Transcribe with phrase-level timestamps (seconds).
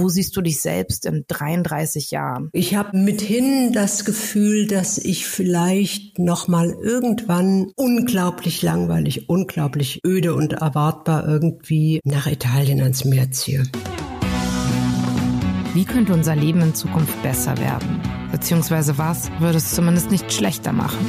[0.00, 2.48] Wo siehst du dich selbst in 33 Jahren?
[2.54, 10.34] Ich habe mithin das Gefühl, dass ich vielleicht noch mal irgendwann unglaublich langweilig, unglaublich öde
[10.34, 13.64] und erwartbar irgendwie nach Italien ans Meer ziehe.
[15.74, 18.00] Wie könnte unser Leben in Zukunft besser werden?
[18.32, 21.06] Beziehungsweise was würde es zumindest nicht schlechter machen?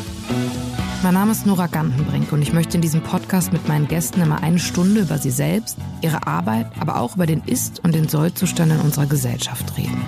[1.03, 4.43] Mein Name ist Nora Gantenbrink und ich möchte in diesem Podcast mit meinen Gästen immer
[4.43, 8.71] eine Stunde über sie selbst, ihre Arbeit, aber auch über den Ist- und den Sollzustand
[8.71, 9.99] in unserer Gesellschaft reden.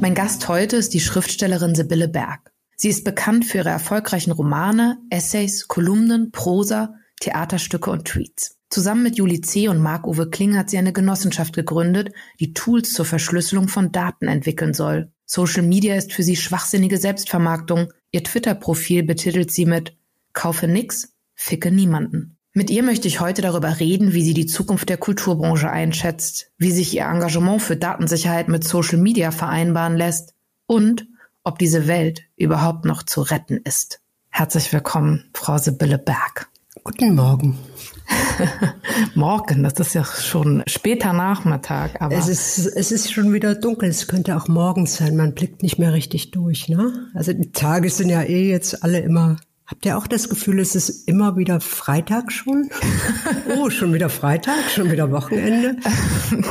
[0.00, 2.50] Mein Gast heute ist die Schriftstellerin Sibylle Berg.
[2.74, 8.58] Sie ist bekannt für ihre erfolgreichen Romane, Essays, Kolumnen, Prosa, Theaterstücke und Tweets.
[8.70, 9.68] Zusammen mit Julie C.
[9.68, 14.74] und Marc-Uwe Kling hat sie eine Genossenschaft gegründet, die Tools zur Verschlüsselung von Daten entwickeln
[14.74, 15.12] soll.
[15.26, 17.92] Social Media ist für sie schwachsinnige Selbstvermarktung.
[18.12, 19.96] Ihr Twitter-Profil betitelt sie mit
[20.32, 22.36] Kaufe nix, ficke niemanden.
[22.52, 26.70] Mit ihr möchte ich heute darüber reden, wie sie die Zukunft der Kulturbranche einschätzt, wie
[26.70, 30.32] sich ihr Engagement für Datensicherheit mit Social Media vereinbaren lässt
[30.66, 31.06] und
[31.44, 34.00] ob diese Welt überhaupt noch zu retten ist.
[34.30, 36.48] Herzlich willkommen, Frau Sibylle Berg.
[36.82, 37.58] Guten Morgen.
[39.14, 42.00] Morgen, das ist ja schon später Nachmittag.
[42.00, 43.88] Aber es ist, es ist schon wieder dunkel.
[43.88, 45.16] Es könnte auch morgens sein.
[45.16, 46.68] Man blickt nicht mehr richtig durch.
[46.68, 47.08] Ne?
[47.14, 49.36] Also die Tage sind ja eh jetzt alle immer
[49.66, 52.70] Habt ihr auch das Gefühl, es ist immer wieder Freitag schon?
[53.58, 55.76] Oh, schon wieder Freitag, schon wieder Wochenende.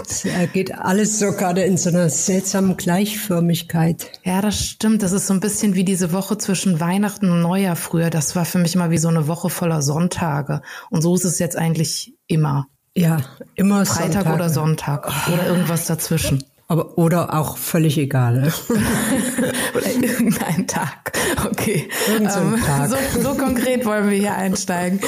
[0.06, 4.12] Es geht alles so gerade in so einer seltsamen Gleichförmigkeit.
[4.24, 5.04] Ja, das stimmt.
[5.04, 8.10] Das ist so ein bisschen wie diese Woche zwischen Weihnachten und Neujahr früher.
[8.10, 10.62] Das war für mich immer wie so eine Woche voller Sonntage.
[10.90, 12.68] Und so ist es jetzt eigentlich immer.
[12.96, 13.18] Ja,
[13.56, 14.36] immer Freitag Sonntag.
[14.36, 16.44] oder Sonntag oder irgendwas dazwischen.
[16.68, 18.52] Aber, oder auch völlig egal.
[19.76, 21.12] oder irgendein Tag.
[21.46, 21.88] Okay.
[22.10, 22.90] Ähm, Tag.
[22.90, 25.00] So, so, konkret wollen wir hier einsteigen.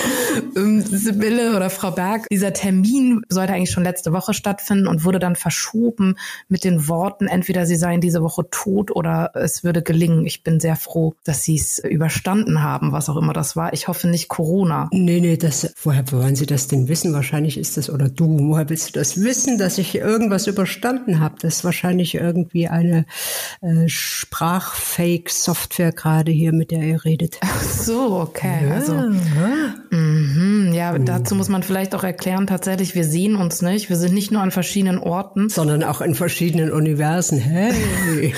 [0.55, 5.17] Ähm, Sibylle oder Frau Berg, dieser Termin sollte eigentlich schon letzte Woche stattfinden und wurde
[5.17, 6.15] dann verschoben
[6.47, 10.25] mit den Worten, entweder sie seien diese Woche tot oder es würde gelingen.
[10.27, 13.73] Ich bin sehr froh, dass sie es überstanden haben, was auch immer das war.
[13.73, 14.89] Ich hoffe nicht Corona.
[14.91, 17.13] Nee, nee, das, woher wollen Sie das denn wissen?
[17.13, 21.35] Wahrscheinlich ist das, oder du, woher willst du das wissen, dass ich irgendwas überstanden habe?
[21.47, 23.05] Das ist wahrscheinlich irgendwie eine
[23.61, 27.37] äh, Sprachfake-Software gerade hier, mit der ihr redet.
[27.39, 28.67] Ach so, okay.
[28.67, 30.97] Ja, also, mh, ja, oh.
[30.97, 33.87] dazu muss man vielleicht auch erklären, tatsächlich, wir sehen uns nicht.
[33.87, 35.47] Wir sind nicht nur an verschiedenen Orten.
[35.47, 37.39] Sondern auch in verschiedenen Universen.
[37.39, 38.33] Hey.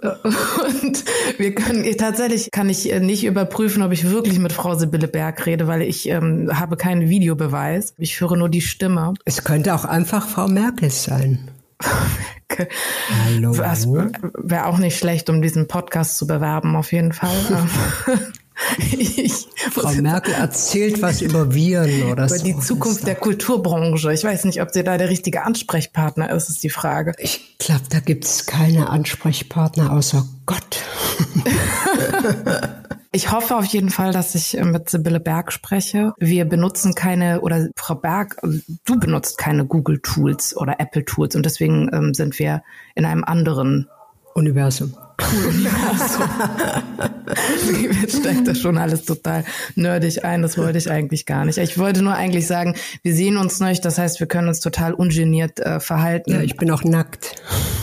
[0.00, 1.04] Und
[1.36, 5.44] wir können, tatsächlich kann ich äh, nicht überprüfen, ob ich wirklich mit Frau Sibylle Berg
[5.44, 7.92] rede, weil ich ähm, habe keinen Videobeweis.
[7.98, 9.12] Ich höre nur die Stimme.
[9.26, 11.50] Es könnte auch einfach Frau Merkel sein.
[13.26, 13.56] Hallo.
[13.56, 17.36] Wäre auch nicht schlecht, um diesen Podcast zu bewerben, auf jeden Fall.
[18.80, 22.44] Ich Frau Merkel erzählt was über Viren oder über so.
[22.44, 24.12] die Zukunft der Kulturbranche.
[24.12, 27.12] Ich weiß nicht, ob sie da der richtige Ansprechpartner ist, ist die Frage.
[27.18, 30.82] Ich glaube, da gibt es keine Ansprechpartner außer Gott.
[33.10, 36.12] Ich hoffe auf jeden Fall, dass ich äh, mit Sibylle Berg spreche.
[36.18, 41.46] Wir benutzen keine, oder Frau Berg, du benutzt keine Google Tools oder Apple Tools und
[41.46, 42.62] deswegen ähm, sind wir
[42.94, 43.88] in einem anderen
[44.34, 44.94] Universum.
[45.20, 46.30] Universum.
[48.00, 49.44] Jetzt steigt das schon alles total
[49.74, 50.42] nerdig ein.
[50.42, 51.58] Das wollte ich eigentlich gar nicht.
[51.58, 53.84] Ich wollte nur eigentlich sagen, wir sehen uns nicht.
[53.84, 56.32] Das heißt, wir können uns total ungeniert äh, verhalten.
[56.32, 57.34] Ja, ich bin auch nackt.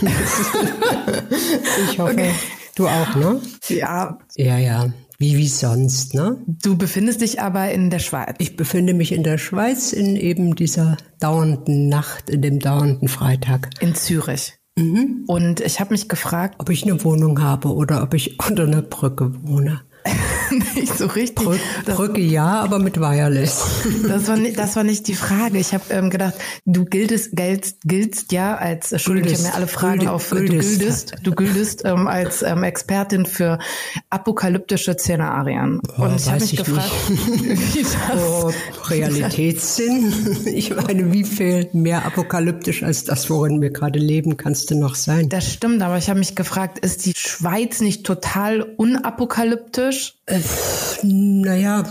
[1.90, 2.30] ich hoffe, okay.
[2.74, 3.40] du auch, ne?
[3.68, 4.18] Ja.
[4.36, 4.90] Ja, ja.
[5.18, 6.42] Wie wie sonst, ne?
[6.46, 8.34] Du befindest dich aber in der Schweiz.
[8.38, 13.70] Ich befinde mich in der Schweiz in eben dieser dauernden Nacht, in dem dauernden Freitag.
[13.80, 14.58] In Zürich.
[14.78, 15.24] Mhm.
[15.26, 18.82] Und ich habe mich gefragt, ob ich eine Wohnung habe oder ob ich unter einer
[18.82, 19.82] Brücke wohne.
[20.74, 21.44] nicht so richtig.
[21.44, 23.64] Brück, Brücke ja, aber mit Wireless.
[24.08, 25.58] das war nicht, das war nicht die Frage.
[25.58, 26.34] Ich habe ähm, gedacht,
[26.64, 30.50] du giltest, giltst, giltst ja als, Entschuldigung, ich habe mir alle Fragen Gülde, auf, Güldest.
[30.50, 33.58] du gildest, du gildest ähm, als ähm, Expertin für
[34.10, 35.80] apokalyptische Szenarien.
[35.98, 38.52] Oh, Und ich habe mich gefragt, wie das, oh,
[38.88, 40.12] Realitätssinn.
[40.46, 44.94] ich meine, wie viel mehr apokalyptisch als das, worin wir gerade leben, kannst du noch
[44.94, 45.28] sein?
[45.28, 49.95] Das stimmt, aber ich habe mich gefragt, ist die Schweiz nicht total unapokalyptisch?
[50.26, 50.40] Äh,
[51.04, 51.84] naja,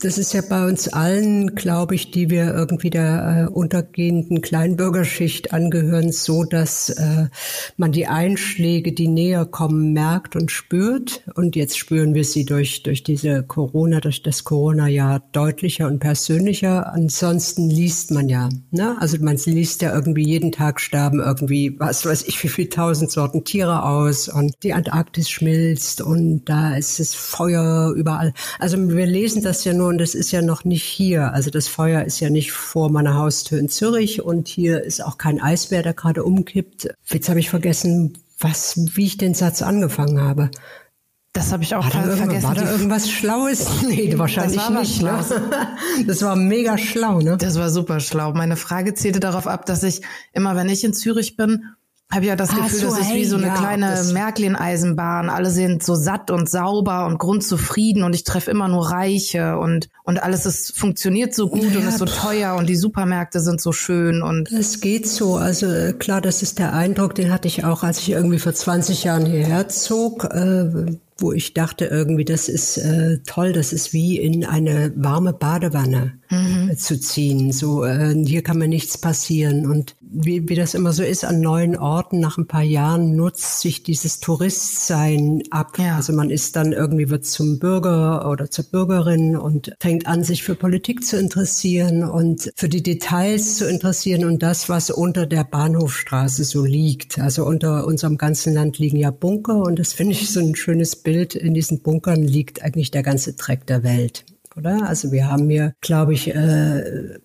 [0.00, 5.52] das ist ja bei uns allen, glaube ich, die wir irgendwie der äh, untergehenden Kleinbürgerschicht
[5.52, 7.28] angehören, so, dass äh,
[7.76, 11.22] man die Einschläge, die näher kommen, merkt und spürt.
[11.34, 16.92] Und jetzt spüren wir sie durch, durch diese Corona, durch das Corona-Jahr deutlicher und persönlicher.
[16.92, 18.96] Ansonsten liest man ja, ne?
[18.98, 23.12] Also man liest ja irgendwie jeden Tag sterben irgendwie, was weiß ich, wie viel tausend
[23.12, 28.34] Sorten Tiere aus und die Antarktis schmilzt und da ist es Feuer überall.
[28.58, 31.32] Also wir lesen das ja nur und das ist ja noch nicht hier.
[31.32, 35.16] Also das Feuer ist ja nicht vor meiner Haustür in Zürich und hier ist auch
[35.16, 36.88] kein Eisbär, der gerade umkippt.
[37.06, 40.50] Jetzt habe ich vergessen, was, wie ich den Satz angefangen habe.
[41.32, 42.42] Das habe ich auch war vergessen.
[42.42, 43.82] War da irgendwas Schlaues?
[43.88, 45.02] Nee, wahrscheinlich nicht.
[45.02, 45.24] Ne?
[46.06, 47.36] Das war mega schlau, ne?
[47.36, 48.32] Das war super schlau.
[48.32, 50.00] Meine Frage zählte darauf ab, dass ich
[50.32, 51.66] immer, wenn ich in Zürich bin,
[52.12, 55.30] habe ja das ah, Gefühl, so, das ist wie so eine ja, kleine Märklin-Eisenbahn.
[55.30, 59.88] Alle sind so satt und sauber und grundzufrieden und ich treffe immer nur Reiche und
[60.02, 63.60] und alles ist funktioniert so gut ja, und ist so teuer und die Supermärkte sind
[63.60, 65.36] so schön und es geht so.
[65.36, 68.54] Also äh, klar, das ist der Eindruck, den hatte ich auch, als ich irgendwie vor
[68.54, 70.24] 20 Jahren hierher zog.
[70.24, 75.32] Äh, wo ich dachte irgendwie, das ist äh, toll, das ist wie in eine warme
[75.32, 76.70] Badewanne mhm.
[76.70, 77.52] äh, zu ziehen.
[77.52, 81.40] So äh, hier kann mir nichts passieren und wie, wie das immer so ist an
[81.40, 85.78] neuen Orten nach ein paar Jahren nutzt sich dieses Touristsein ab.
[85.78, 85.96] Ja.
[85.96, 90.42] Also man ist dann irgendwie wird zum Bürger oder zur Bürgerin und fängt an sich
[90.42, 95.44] für Politik zu interessieren und für die Details zu interessieren und das was unter der
[95.44, 97.18] Bahnhofstraße so liegt.
[97.18, 100.96] Also unter unserem ganzen Land liegen ja Bunker und das finde ich so ein schönes
[100.96, 104.24] Bild Bild in diesen Bunkern liegt eigentlich der ganze Dreck der Welt
[104.56, 104.86] oder?
[104.86, 107.18] Also wir haben hier, glaube ich, äh,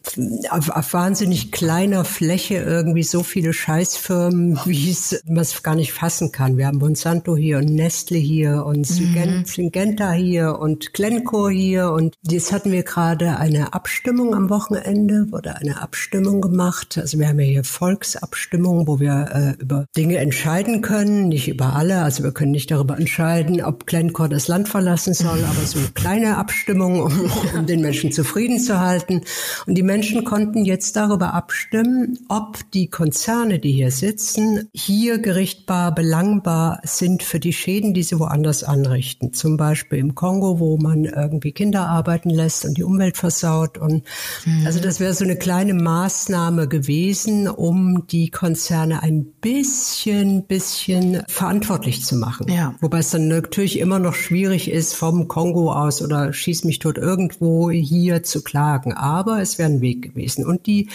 [0.49, 5.93] auf, auf wahnsinnig kleiner Fläche irgendwie so viele Scheißfirmen, wie es man es gar nicht
[5.93, 6.57] fassen kann.
[6.57, 9.45] Wir haben Monsanto hier und Nestle hier und mhm.
[9.45, 15.55] Syngenta hier und Glencore hier und jetzt hatten wir gerade eine Abstimmung am Wochenende, wurde
[15.55, 16.97] eine Abstimmung gemacht.
[16.97, 21.75] Also wir haben ja hier Volksabstimmungen, wo wir äh, über Dinge entscheiden können, nicht über
[21.75, 22.01] alle.
[22.01, 25.89] Also wir können nicht darüber entscheiden, ob Glencore das Land verlassen soll, aber so eine
[25.89, 27.14] kleine Abstimmung, um
[27.57, 29.21] um den Menschen zufrieden zu halten.
[29.65, 35.93] Und die Menschen konnten jetzt darüber abstimmen, ob die Konzerne, die hier sitzen, hier gerichtbar,
[35.93, 39.33] belangbar sind für die Schäden, die sie woanders anrichten.
[39.33, 43.77] Zum Beispiel im Kongo, wo man irgendwie Kinder arbeiten lässt und die Umwelt versaut.
[43.77, 44.03] Und
[44.45, 44.65] mhm.
[44.65, 52.03] also das wäre so eine kleine Maßnahme gewesen, um die Konzerne ein bisschen, bisschen verantwortlich
[52.03, 52.51] zu machen.
[52.51, 52.75] Ja.
[52.81, 56.97] Wobei es dann natürlich immer noch schwierig ist, vom Kongo aus oder schieß mich tot
[57.05, 58.93] irgendwo hier zu klagen.
[58.93, 60.45] Aber es wäre ein Weg gewesen.
[60.45, 60.89] Und die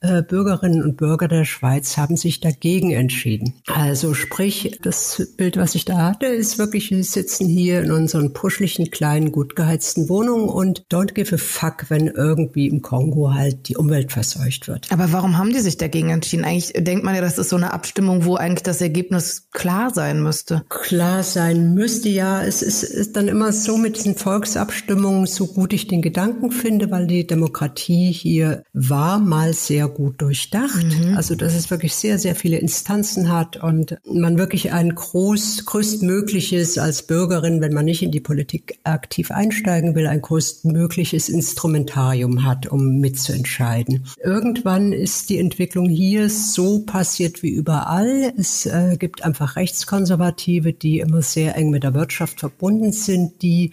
[0.00, 3.54] Bürgerinnen und Bürger der Schweiz haben sich dagegen entschieden.
[3.66, 8.32] Also sprich, das Bild, was ich da hatte, ist wirklich, wir sitzen hier in unseren
[8.34, 13.68] puschlichen, kleinen, gut geheizten Wohnungen und don't give a fuck, wenn irgendwie im Kongo halt
[13.68, 14.92] die Umwelt verseucht wird.
[14.92, 16.44] Aber warum haben die sich dagegen entschieden?
[16.44, 20.22] Eigentlich denkt man ja, das ist so eine Abstimmung, wo eigentlich das Ergebnis klar sein
[20.22, 20.62] müsste.
[20.68, 22.42] Klar sein müsste, ja.
[22.42, 26.90] Es ist, ist dann immer so mit diesen Volksabstimmungen, so gut ich den Gedanken finde,
[26.90, 30.84] weil die Demokratie hier war mal sehr gut durchdacht.
[30.84, 31.16] Mhm.
[31.16, 36.78] Also dass es wirklich sehr, sehr viele Instanzen hat und man wirklich ein groß, größtmögliches
[36.78, 42.66] als Bürgerin, wenn man nicht in die Politik aktiv einsteigen will, ein größtmögliches Instrumentarium hat,
[42.66, 44.06] um mitzuentscheiden.
[44.22, 48.32] Irgendwann ist die Entwicklung hier so passiert wie überall.
[48.36, 53.70] Es äh, gibt einfach Rechtskonservative, die immer sehr eng mit der Wirtschaft verbunden sind, die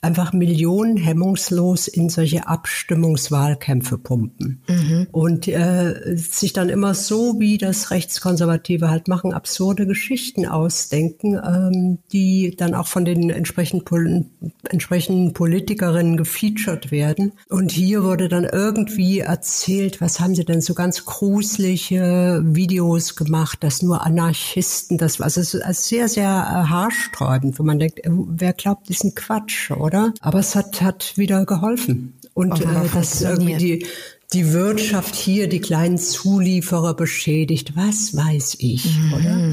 [0.00, 4.62] einfach Millionen hemmungslos in solche Abstimmungswahlkämpfe pumpen.
[4.68, 5.08] Mhm.
[5.10, 11.98] Und äh, sich dann immer so, wie das Rechtskonservative halt machen, absurde Geschichten ausdenken, ähm,
[12.12, 14.26] die dann auch von den entsprechenden, Pol
[14.68, 17.32] entsprechenden Politikerinnen gefeatured werden.
[17.48, 23.64] Und hier wurde dann irgendwie erzählt, was haben sie denn so ganz gruselige Videos gemacht,
[23.64, 28.52] dass nur Anarchisten, das war also sehr, sehr äh, haarsträubend, wo man denkt, äh, wer
[28.52, 29.87] glaubt diesen Quatsch, oder?
[29.88, 30.12] Oder?
[30.20, 32.14] Aber es hat, hat wieder geholfen.
[32.34, 33.86] Und äh, dass irgendwie die,
[34.32, 39.12] die Wirtschaft hier die kleinen Zulieferer beschädigt, was weiß ich, mhm.
[39.14, 39.52] oder?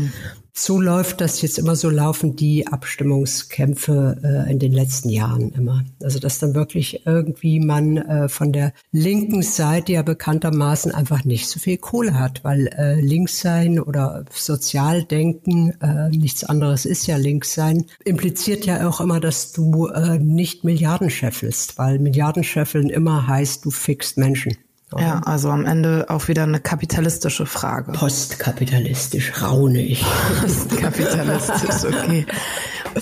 [0.58, 5.84] So läuft das jetzt immer, so laufen die Abstimmungskämpfe äh, in den letzten Jahren immer.
[6.02, 11.50] Also dass dann wirklich irgendwie man äh, von der linken Seite ja bekanntermaßen einfach nicht
[11.50, 17.18] so viel Kohle hat, weil äh, links sein oder Sozialdenken, äh, nichts anderes ist ja
[17.18, 22.90] links sein, impliziert ja auch immer, dass du äh, nicht Milliarden scheffelst, weil Milliarden scheffeln
[22.90, 24.56] immer heißt, du fixt Menschen.
[24.98, 27.92] Ja, also am Ende auch wieder eine kapitalistische Frage.
[27.92, 30.06] Postkapitalistisch, raune ich.
[30.42, 32.26] Postkapitalistisch, okay.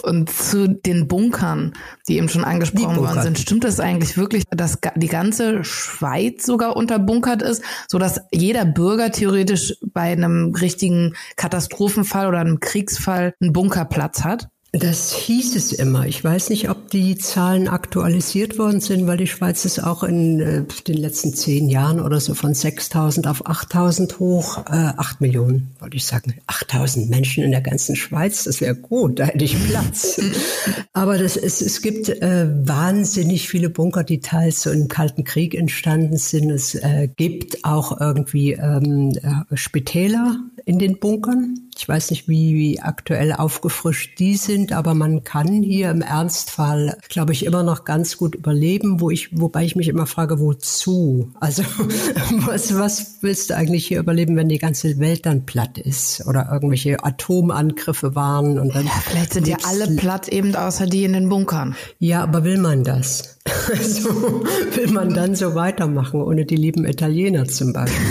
[0.01, 1.73] Und zu den Bunkern,
[2.07, 6.75] die eben schon angesprochen worden sind, stimmt es eigentlich wirklich, dass die ganze Schweiz sogar
[6.75, 13.53] unterbunkert ist, so dass jeder Bürger theoretisch bei einem richtigen Katastrophenfall oder einem Kriegsfall einen
[13.53, 14.49] Bunkerplatz hat?
[14.75, 16.07] Das hieß es immer.
[16.07, 20.39] Ich weiß nicht, ob die Zahlen aktualisiert worden sind, weil die Schweiz ist auch in
[20.39, 24.65] äh, den letzten zehn Jahren oder so von 6.000 auf 8.000 hoch.
[24.65, 26.33] Äh, 8 Millionen, wollte ich sagen.
[26.47, 30.19] 8.000 Menschen in der ganzen Schweiz, das wäre gut, da hätte ich Platz.
[30.93, 35.53] Aber das ist, es gibt äh, wahnsinnig viele Bunker, die teils so im Kalten Krieg
[35.53, 36.49] entstanden sind.
[36.49, 41.69] Es äh, gibt auch irgendwie ähm, äh, Spitäler in den Bunkern.
[41.77, 46.97] Ich weiß nicht, wie, wie aktuell aufgefrischt die sind, aber man kann hier im Ernstfall,
[47.09, 51.31] glaube ich, immer noch ganz gut überleben, wo ich, wobei ich mich immer frage, wozu?
[51.39, 51.63] Also
[52.45, 56.49] was, was willst du eigentlich hier überleben, wenn die ganze Welt dann platt ist oder
[56.51, 58.85] irgendwelche Atomangriffe waren und dann.
[58.85, 61.75] Ja, vielleicht sind ja alle platt eben außer die in den Bunkern.
[61.99, 63.32] Ja, aber will man das?
[63.69, 64.43] Also
[64.75, 68.01] will man dann so weitermachen, ohne die lieben Italiener zum Beispiel?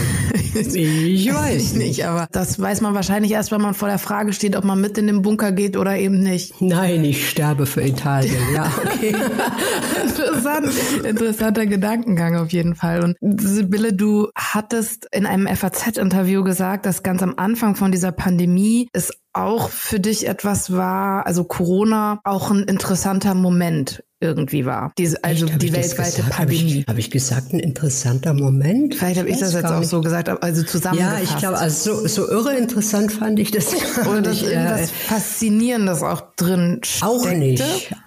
[0.75, 4.57] ich weiß nicht, aber das weiß man wahrscheinlich erst, wenn man vor der Frage steht,
[4.57, 6.61] ob man mit in den Bunker geht oder eben nicht.
[6.61, 8.37] Nein, ich sterbe für Italien.
[8.55, 9.15] Ja, okay.
[10.03, 10.69] Interessant,
[11.05, 13.03] interessanter Gedankengang auf jeden Fall.
[13.03, 18.89] Und Sibylle, du hattest in einem FAZ-Interview gesagt, dass ganz am Anfang von dieser Pandemie
[18.93, 24.93] es auch für dich etwas war, also Corona auch ein interessanter Moment irgendwie war.
[24.97, 26.35] Diese, also Echt, die weltweite Pandemie.
[26.39, 28.95] Habe ich, hab ich, gesagt, ein interessanter Moment?
[28.95, 31.19] Vielleicht habe ich das jetzt auch so gesagt, also zusammengefasst.
[31.19, 33.75] Ja, ich glaube, also so, so irre interessant fand ich das
[34.09, 34.45] Oder nicht.
[34.45, 37.07] irgendwas äh, Faszinierendes auch drin steckte.
[37.07, 37.65] Auch nicht,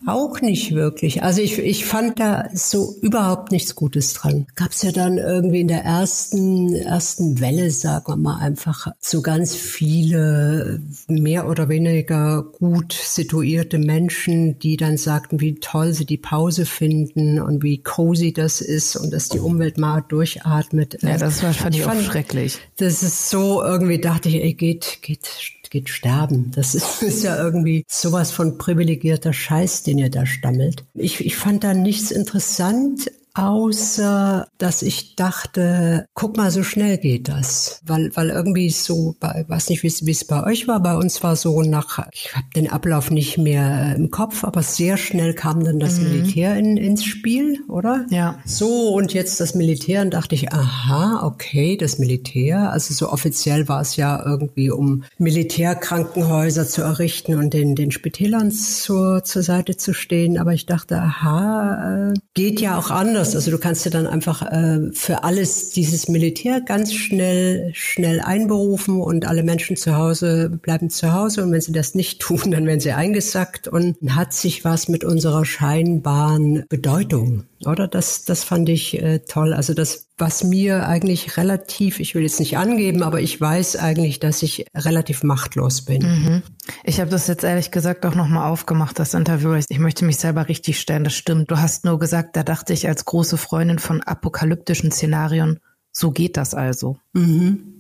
[0.08, 1.24] auch nicht wirklich.
[1.24, 4.48] Also ich, ich fand da so überhaupt nichts Gutes dran.
[4.56, 9.22] Gab es ja dann irgendwie in der ersten, ersten Welle, sagen wir mal, einfach so
[9.22, 16.18] ganz viele mehr oder weniger gut situierte Menschen, die dann sagten, wie toll sie die
[16.18, 21.02] Pause finden und wie cozy das ist und dass die Umwelt mal durchatmet.
[21.02, 22.60] Ja, das war, fand ich, ich fand, auch schrecklich.
[22.78, 25.28] Das ist so, irgendwie dachte ich, ey, geht, geht,
[25.70, 26.52] geht sterben.
[26.56, 30.84] Das ist, ist ja irgendwie sowas von privilegierter Scheiß, den ihr da stammelt.
[30.94, 37.28] Ich, ich fand da nichts interessant, außer dass ich dachte, guck mal, so schnell geht
[37.28, 37.82] das.
[37.86, 41.36] Weil, weil irgendwie so, bei, weiß nicht, wie es bei euch war, bei uns war
[41.36, 45.80] so nach, ich habe den Ablauf nicht mehr im Kopf, aber sehr schnell kam dann
[45.80, 46.10] das mhm.
[46.10, 48.06] Militär in, ins Spiel, oder?
[48.10, 48.40] Ja.
[48.46, 53.68] So, und jetzt das Militär, und dachte ich, aha, okay, das Militär, also so offiziell
[53.68, 59.76] war es ja irgendwie, um Militärkrankenhäuser zu errichten und den, den Spitälern zur, zur Seite
[59.76, 63.36] zu stehen, aber ich dachte, aha, äh, geht ja auch anders anders.
[63.36, 69.02] Also du kannst ja dann einfach äh, für alles dieses Militär ganz schnell, schnell einberufen
[69.02, 71.44] und alle Menschen zu Hause bleiben zu Hause.
[71.44, 75.04] Und wenn sie das nicht tun, dann werden sie eingesackt und hat sich was mit
[75.04, 77.88] unserer scheinbaren Bedeutung oder?
[77.88, 79.54] Das, das fand ich äh, toll.
[79.54, 84.20] Also das, was mir eigentlich relativ, ich will jetzt nicht angeben, aber ich weiß eigentlich,
[84.20, 86.02] dass ich relativ machtlos bin.
[86.02, 86.44] Mhm.
[86.84, 89.54] Ich habe das jetzt ehrlich gesagt auch nochmal aufgemacht, das Interview.
[89.70, 91.52] Ich möchte mich selber richtig stellen, das stimmt.
[91.52, 95.60] Du hast nur gesagt, da dachte ich als große Freundin von apokalyptischen Szenarien,
[95.92, 96.98] so geht das also.
[97.14, 97.75] Mhm.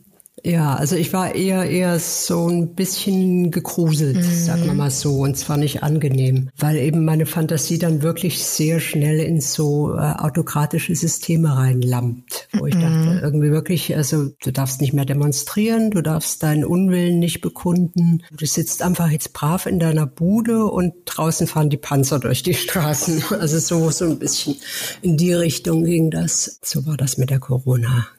[0.45, 4.21] Ja, also ich war eher eher so ein bisschen gegruselt, mhm.
[4.21, 8.79] sagen wir mal so, und zwar nicht angenehm, weil eben meine Fantasie dann wirklich sehr
[8.79, 13.19] schnell in so äh, autokratische Systeme reinlampt, wo ich dachte, mhm.
[13.23, 18.45] irgendwie wirklich, also du darfst nicht mehr demonstrieren, du darfst deinen Unwillen nicht bekunden, du
[18.45, 23.23] sitzt einfach jetzt brav in deiner Bude und draußen fahren die Panzer durch die Straßen.
[23.45, 24.55] Also so so ein bisschen
[25.01, 26.59] in die Richtung ging das.
[26.63, 27.39] So war das mit der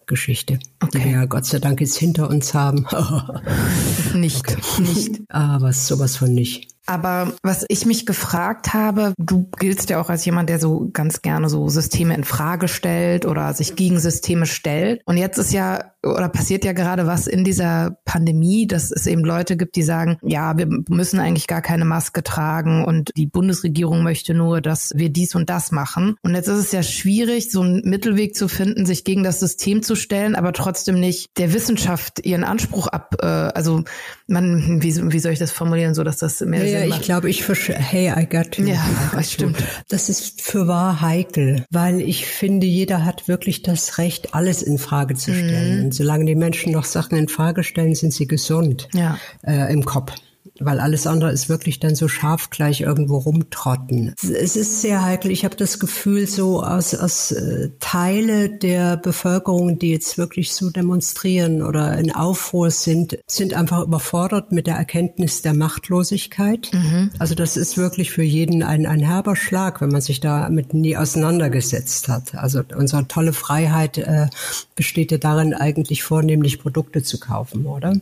[0.06, 0.98] Corona-Geschichte, okay.
[0.98, 2.86] die wir ja Gott sei Dank jetzt hinter uns haben.
[4.14, 4.82] nicht, okay.
[4.82, 5.20] nicht.
[5.28, 6.75] Aber sowas von nicht.
[6.86, 11.22] Aber was ich mich gefragt habe, du giltst ja auch als jemand, der so ganz
[11.22, 15.02] gerne so Systeme in Frage stellt oder sich gegen Systeme stellt.
[15.04, 19.24] Und jetzt ist ja oder passiert ja gerade was in dieser Pandemie, dass es eben
[19.24, 24.02] Leute gibt, die sagen, ja, wir müssen eigentlich gar keine Maske tragen und die Bundesregierung
[24.02, 26.16] möchte nur, dass wir dies und das machen.
[26.22, 29.82] Und jetzt ist es ja schwierig, so einen Mittelweg zu finden, sich gegen das System
[29.82, 33.84] zu stellen, aber trotzdem nicht der Wissenschaft ihren Anspruch ab, äh, also
[34.28, 37.46] man, wie, wie soll ich das formulieren, so dass das mehr ja, ich glaube, ich
[37.46, 38.66] hey, I got you.
[38.66, 39.62] Ja, das stimmt.
[39.88, 44.78] Das ist für wahr heikel, weil ich finde, jeder hat wirklich das Recht, alles in
[44.78, 45.78] Frage zu stellen.
[45.78, 45.84] Mhm.
[45.84, 49.18] Und solange die Menschen noch Sachen in Frage stellen, sind sie gesund ja.
[49.46, 50.12] äh, im Kopf
[50.60, 54.14] weil alles andere ist wirklich dann so scharf gleich irgendwo rumtrotten.
[54.22, 55.30] Es ist sehr heikel.
[55.30, 60.70] Ich habe das Gefühl, so aus, aus äh, Teile der Bevölkerung, die jetzt wirklich so
[60.70, 66.70] demonstrieren oder in Aufruhr sind, sind einfach überfordert mit der Erkenntnis der Machtlosigkeit.
[66.72, 67.10] Mhm.
[67.18, 70.96] Also das ist wirklich für jeden ein, ein herber Schlag, wenn man sich damit nie
[70.96, 72.34] auseinandergesetzt hat.
[72.34, 74.26] Also unsere tolle Freiheit äh,
[74.74, 77.94] besteht ja darin, eigentlich vornehmlich Produkte zu kaufen, oder?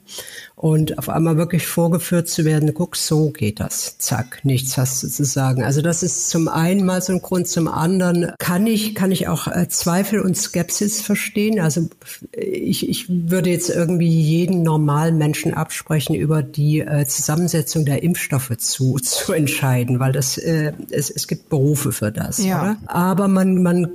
[0.57, 3.99] Und auf einmal wirklich vorgeführt zu werden, guck, so geht das.
[3.99, 5.65] Zack, nichts hast du zu sagen.
[5.65, 9.27] Also das ist zum einen mal so ein Grund, zum anderen kann ich, kann ich
[9.27, 11.59] auch äh, Zweifel und Skepsis verstehen.
[11.59, 11.89] Also
[12.33, 18.57] ich, ich würde jetzt irgendwie jeden normalen Menschen absprechen, über die äh, Zusammensetzung der Impfstoffe
[18.57, 22.39] zu, zu entscheiden, weil das, äh, es, es gibt Berufe für das.
[22.39, 22.63] Ja.
[22.63, 22.77] Oder?
[22.87, 23.89] Aber man, man,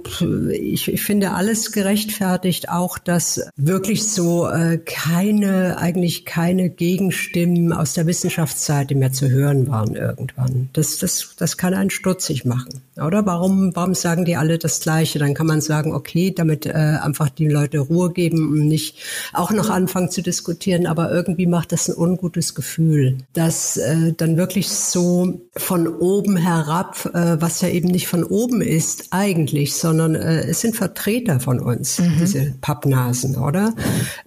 [0.51, 7.93] ich, ich finde alles gerechtfertigt, auch dass wirklich so äh, keine, eigentlich keine Gegenstimmen aus
[7.93, 10.69] der Wissenschaftsseite mehr zu hören waren irgendwann.
[10.73, 12.81] Das, das, das kann einen stutzig machen.
[12.97, 15.19] Oder warum, warum sagen die alle das Gleiche?
[15.19, 18.97] Dann kann man sagen, okay, damit äh, einfach die Leute Ruhe geben und nicht
[19.33, 24.37] auch noch anfangen zu diskutieren, aber irgendwie macht das ein ungutes Gefühl, dass äh, dann
[24.37, 30.15] wirklich so von oben herab, äh, was ja eben nicht von oben ist eigentlich, sondern
[30.15, 32.13] äh, es sind Vertreter von uns, mhm.
[32.19, 33.73] diese Pappnasen, oder?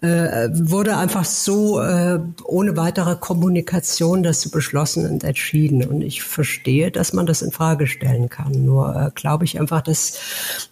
[0.00, 2.11] Äh, wurde einfach so äh,
[2.44, 5.84] ohne weitere Kommunikation das beschlossen und entschieden.
[5.84, 8.64] Und ich verstehe, dass man das in Frage stellen kann.
[8.64, 10.18] Nur äh, glaube ich einfach, dass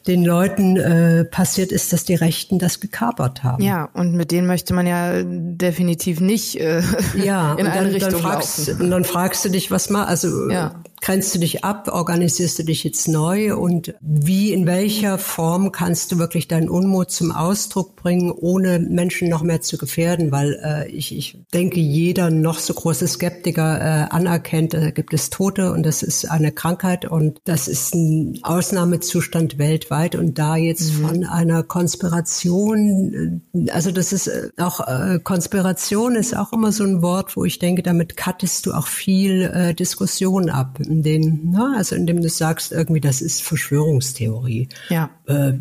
[0.06, 3.62] den Leuten äh, passiert ist, dass die Rechten das gekapert haben.
[3.62, 6.82] Ja, und mit denen möchte man ja definitiv nicht äh,
[7.14, 8.90] ja, in eine dann, Richtung dann fragst, laufen.
[8.90, 12.84] Dann fragst du dich, was mal, also ja grenzt du dich ab, organisierst du dich
[12.84, 18.30] jetzt neu und wie, in welcher Form kannst du wirklich deinen Unmut zum Ausdruck bringen,
[18.30, 20.30] ohne Menschen noch mehr zu gefährden?
[20.30, 25.30] Weil äh, ich, ich denke, jeder noch so große Skeptiker äh, anerkennt, da gibt es
[25.30, 30.92] Tote und das ist eine Krankheit und das ist ein Ausnahmezustand weltweit und da jetzt
[30.92, 31.06] mhm.
[31.06, 36.84] von einer Konspiration, äh, also das ist äh, auch äh, Konspiration ist auch immer so
[36.84, 41.50] ein Wort, wo ich denke, damit cuttest du auch viel äh, Diskussion ab in denen,
[41.52, 44.68] na, also indem du sagst, irgendwie, das ist Verschwörungstheorie.
[44.88, 45.10] Ja.
[45.26, 45.52] Äh,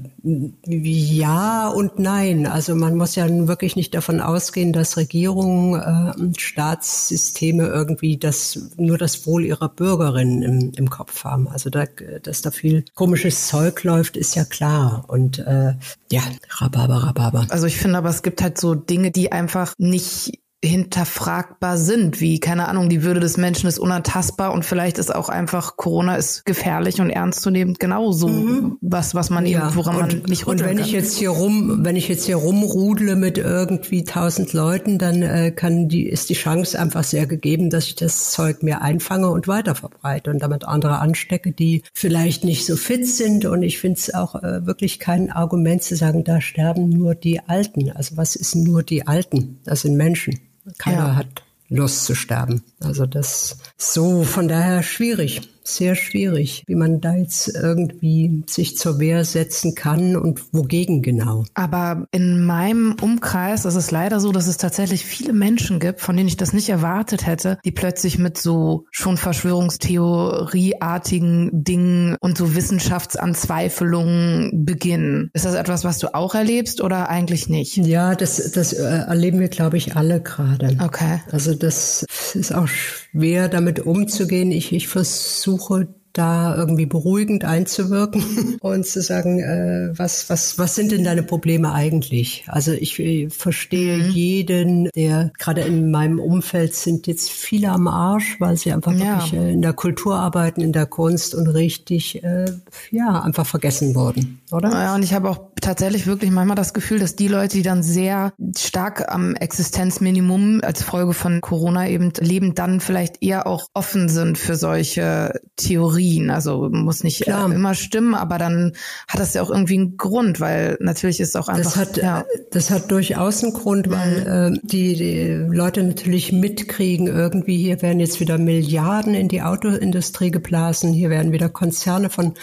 [0.63, 2.47] ja und nein.
[2.47, 8.73] Also man muss ja wirklich nicht davon ausgehen, dass Regierungen äh, und Staatssysteme irgendwie das
[8.77, 11.47] nur das Wohl ihrer Bürgerinnen im, im Kopf haben.
[11.47, 11.85] Also da,
[12.23, 15.05] dass da viel komisches Zeug läuft, ist ja klar.
[15.07, 15.73] Und äh,
[16.11, 17.45] ja, Rhabarber, Rhabarber.
[17.49, 22.39] Also ich finde aber, es gibt halt so Dinge, die einfach nicht hinterfragbar sind, wie,
[22.39, 26.45] keine Ahnung, die Würde des Menschen ist unantastbar und vielleicht ist auch einfach Corona ist
[26.45, 28.77] gefährlich und ernstzunehmend genauso mhm.
[28.81, 30.85] was, was man ja, eben, woran und, man nicht Und wenn kann.
[30.85, 35.51] ich jetzt hier rum, wenn ich jetzt hier rumrudle mit irgendwie tausend Leuten, dann äh,
[35.51, 39.47] kann die, ist die Chance einfach sehr gegeben, dass ich das Zeug mir einfange und
[39.47, 44.13] weiterverbreite und damit andere anstecke, die vielleicht nicht so fit sind und ich finde es
[44.13, 47.91] auch äh, wirklich kein Argument zu sagen, da sterben nur die Alten.
[47.91, 49.59] Also was ist nur die Alten?
[49.63, 50.48] Das sind Menschen.
[50.77, 51.15] Keiner ja.
[51.15, 52.63] hat Lust zu sterben.
[52.79, 55.41] Also das so von daher schwierig
[55.75, 61.43] sehr schwierig, wie man da jetzt irgendwie sich zur Wehr setzen kann und wogegen genau.
[61.53, 66.17] Aber in meinem Umkreis ist es leider so, dass es tatsächlich viele Menschen gibt, von
[66.17, 72.55] denen ich das nicht erwartet hätte, die plötzlich mit so schon Verschwörungstheorieartigen Dingen und so
[72.55, 75.29] Wissenschaftsanzweifelungen beginnen.
[75.33, 77.77] Ist das etwas, was du auch erlebst oder eigentlich nicht?
[77.77, 80.77] Ja, das, das äh, erleben wir, glaube ich, alle gerade.
[80.83, 81.21] Okay.
[81.31, 84.51] Also das ist auch schwer, damit umzugehen.
[84.51, 90.75] Ich, ich versuche versuche da irgendwie beruhigend einzuwirken und zu sagen, äh, was, was, was
[90.75, 92.45] sind denn deine Probleme eigentlich?
[92.47, 94.11] Also ich äh, verstehe mhm.
[94.11, 99.17] jeden, der gerade in meinem Umfeld sind jetzt viele am Arsch, weil sie einfach ja.
[99.17, 102.45] wirklich äh, in der Kultur arbeiten, in der Kunst und richtig, äh,
[102.91, 104.71] ja, einfach vergessen wurden, oder?
[104.71, 107.83] Ja, und ich habe auch tatsächlich wirklich manchmal das Gefühl, dass die Leute, die dann
[107.83, 114.09] sehr stark am Existenzminimum als Folge von Corona eben leben, dann vielleicht eher auch offen
[114.09, 115.98] sind für solche Theorien.
[116.29, 118.73] Also muss nicht äh, immer stimmen, aber dann
[119.07, 121.63] hat das ja auch irgendwie einen Grund, weil natürlich ist auch einfach.
[121.63, 122.25] Das hat, ja.
[122.51, 124.55] das hat durchaus einen Grund, weil mhm.
[124.55, 130.31] äh, die, die Leute natürlich mitkriegen, irgendwie hier werden jetzt wieder Milliarden in die Autoindustrie
[130.31, 132.33] geblasen, hier werden wieder Konzerne von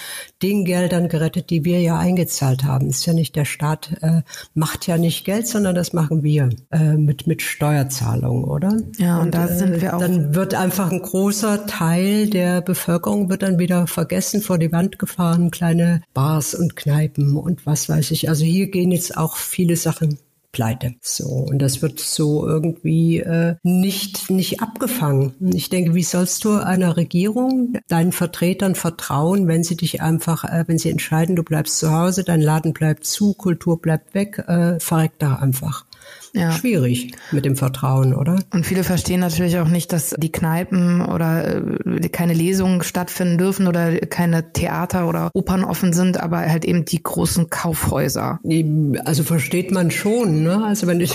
[0.43, 2.89] den Geldern gerettet, die wir ja eingezahlt haben.
[2.89, 4.23] Ist ja nicht der Staat äh,
[4.55, 8.77] macht ja nicht Geld, sondern das machen wir äh, mit mit Steuerzahlungen, oder?
[8.99, 10.01] Ja, und, und da sind wir auch.
[10.01, 14.99] Dann wird einfach ein großer Teil der Bevölkerung wird dann wieder vergessen, vor die Wand
[14.99, 18.29] gefahren, kleine Bars und Kneipen und was weiß ich.
[18.29, 20.19] Also hier gehen jetzt auch viele Sachen
[20.57, 20.95] pleite.
[21.03, 25.35] So und das wird so irgendwie äh, nicht nicht abgefangen.
[25.55, 30.65] Ich denke, wie sollst du einer Regierung, deinen Vertretern vertrauen, wenn sie dich einfach, äh,
[30.67, 34.81] wenn sie entscheiden, du bleibst zu Hause, dein Laden bleibt zu, Kultur bleibt weg, äh,
[34.81, 35.86] verreckt da einfach
[36.37, 36.53] ja.
[36.53, 38.39] schwierig mit dem Vertrauen, oder?
[38.53, 43.67] Und viele verstehen natürlich auch nicht, dass die Kneipen oder äh, keine Lesungen stattfinden dürfen
[43.67, 48.41] oder keine Theater oder Opern offen sind, aber halt eben die großen Kaufhäuser.
[49.05, 50.65] Also versteht man schon, Ne?
[50.65, 51.07] Also wenn du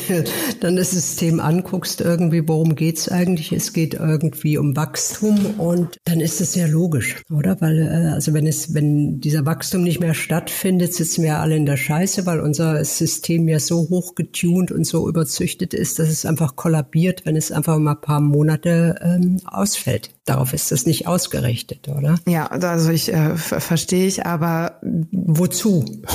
[0.59, 3.51] dann das System anguckst, irgendwie, worum geht's eigentlich?
[3.51, 7.59] Es geht irgendwie um Wachstum und dann ist das sehr logisch, oder?
[7.61, 11.65] Weil äh, also wenn es wenn dieser Wachstum nicht mehr stattfindet, sitzen wir alle in
[11.65, 16.25] der Scheiße, weil unser System ja so hoch getunt und so überzüchtet ist, dass es
[16.25, 20.11] einfach kollabiert, wenn es einfach mal ein paar Monate ähm, ausfällt.
[20.25, 22.17] Darauf ist das nicht ausgerichtet, oder?
[22.27, 24.79] Ja, also ich äh, verstehe ich, aber
[25.11, 25.83] wozu?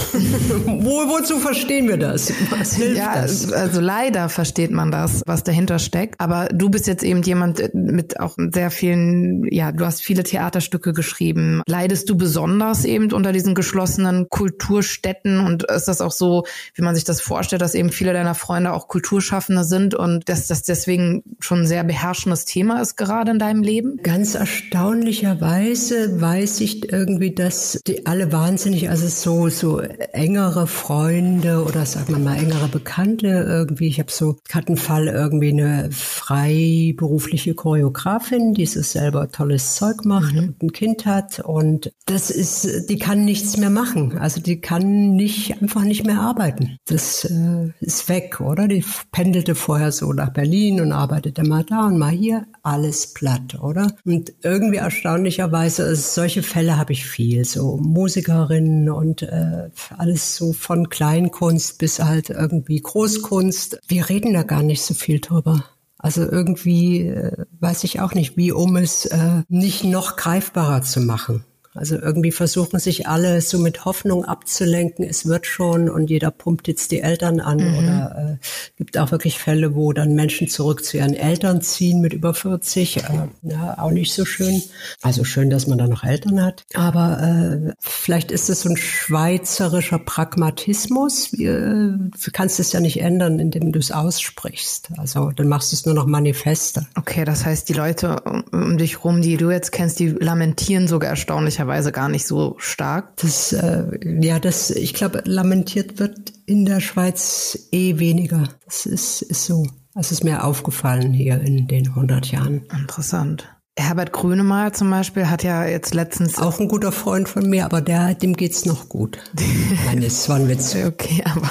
[0.64, 2.32] Wo, wozu verstehen wir das?
[2.50, 3.52] Was hilft ja, das?
[3.52, 6.20] Also leider versteht man das, was dahinter steckt.
[6.20, 10.22] Aber du bist jetzt eben jemand äh, mit auch sehr vielen, ja, du hast viele
[10.22, 11.62] Theaterstücke geschrieben.
[11.66, 15.40] Leidest du besonders eben unter diesen geschlossenen Kulturstätten?
[15.40, 18.72] Und ist das auch so, wie man sich das vorstellt, dass eben viele deiner Freunde
[18.76, 23.38] auch Kulturschaffende sind und dass das deswegen schon ein sehr beherrschendes Thema ist gerade in
[23.38, 23.96] deinem Leben?
[24.02, 31.86] Ganz erstaunlicherweise weiß ich irgendwie, dass die alle wahnsinnig, also so so engere Freunde oder
[31.86, 33.88] sagen wir mal engere Bekannte irgendwie.
[33.88, 40.04] Ich habe so hatte einen Fall irgendwie eine freiberufliche Choreografin, die so selber tolles Zeug
[40.04, 40.38] macht mhm.
[40.40, 44.18] und ein Kind hat und das ist, die kann nichts mehr machen.
[44.18, 46.78] Also die kann nicht einfach nicht mehr arbeiten.
[46.86, 48.65] Das äh, ist weg, oder?
[48.68, 52.46] Die pendelte vorher so nach Berlin und arbeitete mal da und mal hier.
[52.62, 53.96] Alles platt, oder?
[54.04, 60.88] Und irgendwie erstaunlicherweise, solche Fälle habe ich viel, so Musikerinnen und äh, alles so von
[60.88, 63.80] Kleinkunst bis halt irgendwie Großkunst.
[63.88, 65.64] Wir reden da gar nicht so viel drüber.
[65.98, 71.00] Also irgendwie äh, weiß ich auch nicht, wie um es äh, nicht noch greifbarer zu
[71.00, 71.44] machen.
[71.76, 76.68] Also irgendwie versuchen sich alle so mit Hoffnung abzulenken, es wird schon und jeder pumpt
[76.68, 77.78] jetzt die Eltern an mhm.
[77.78, 82.12] oder äh, gibt auch wirklich Fälle, wo dann Menschen zurück zu ihren Eltern ziehen mit
[82.12, 82.96] über 40.
[82.96, 83.02] Äh,
[83.42, 84.62] ja, auch nicht so schön.
[85.02, 86.64] Also schön, dass man da noch Eltern hat.
[86.74, 91.32] Aber äh, vielleicht ist es so ein schweizerischer Pragmatismus.
[91.34, 94.90] Äh, du kannst es ja nicht ändern, indem du es aussprichst.
[94.96, 96.86] Also dann machst du es nur noch manifeste.
[96.96, 98.16] Okay, das heißt, die Leute
[98.52, 102.54] um dich rum, die du jetzt kennst, die lamentieren sogar erstaunlicherweise möglicherweise gar nicht so
[102.58, 103.16] stark.
[103.16, 103.84] Das, äh,
[104.20, 108.44] ja, das, ich glaube, lamentiert wird in der Schweiz eh weniger.
[108.64, 109.66] Das ist, ist so.
[109.94, 112.66] Das ist mir aufgefallen hier in den 100 Jahren.
[112.78, 113.48] Interessant.
[113.78, 117.82] Herbert Grönemeyer zum Beispiel hat ja jetzt letztens auch ein guter Freund von mir, aber
[117.82, 119.18] der dem geht's noch gut.
[119.86, 120.74] Nein, das war ein Witz.
[120.74, 121.50] Okay, aber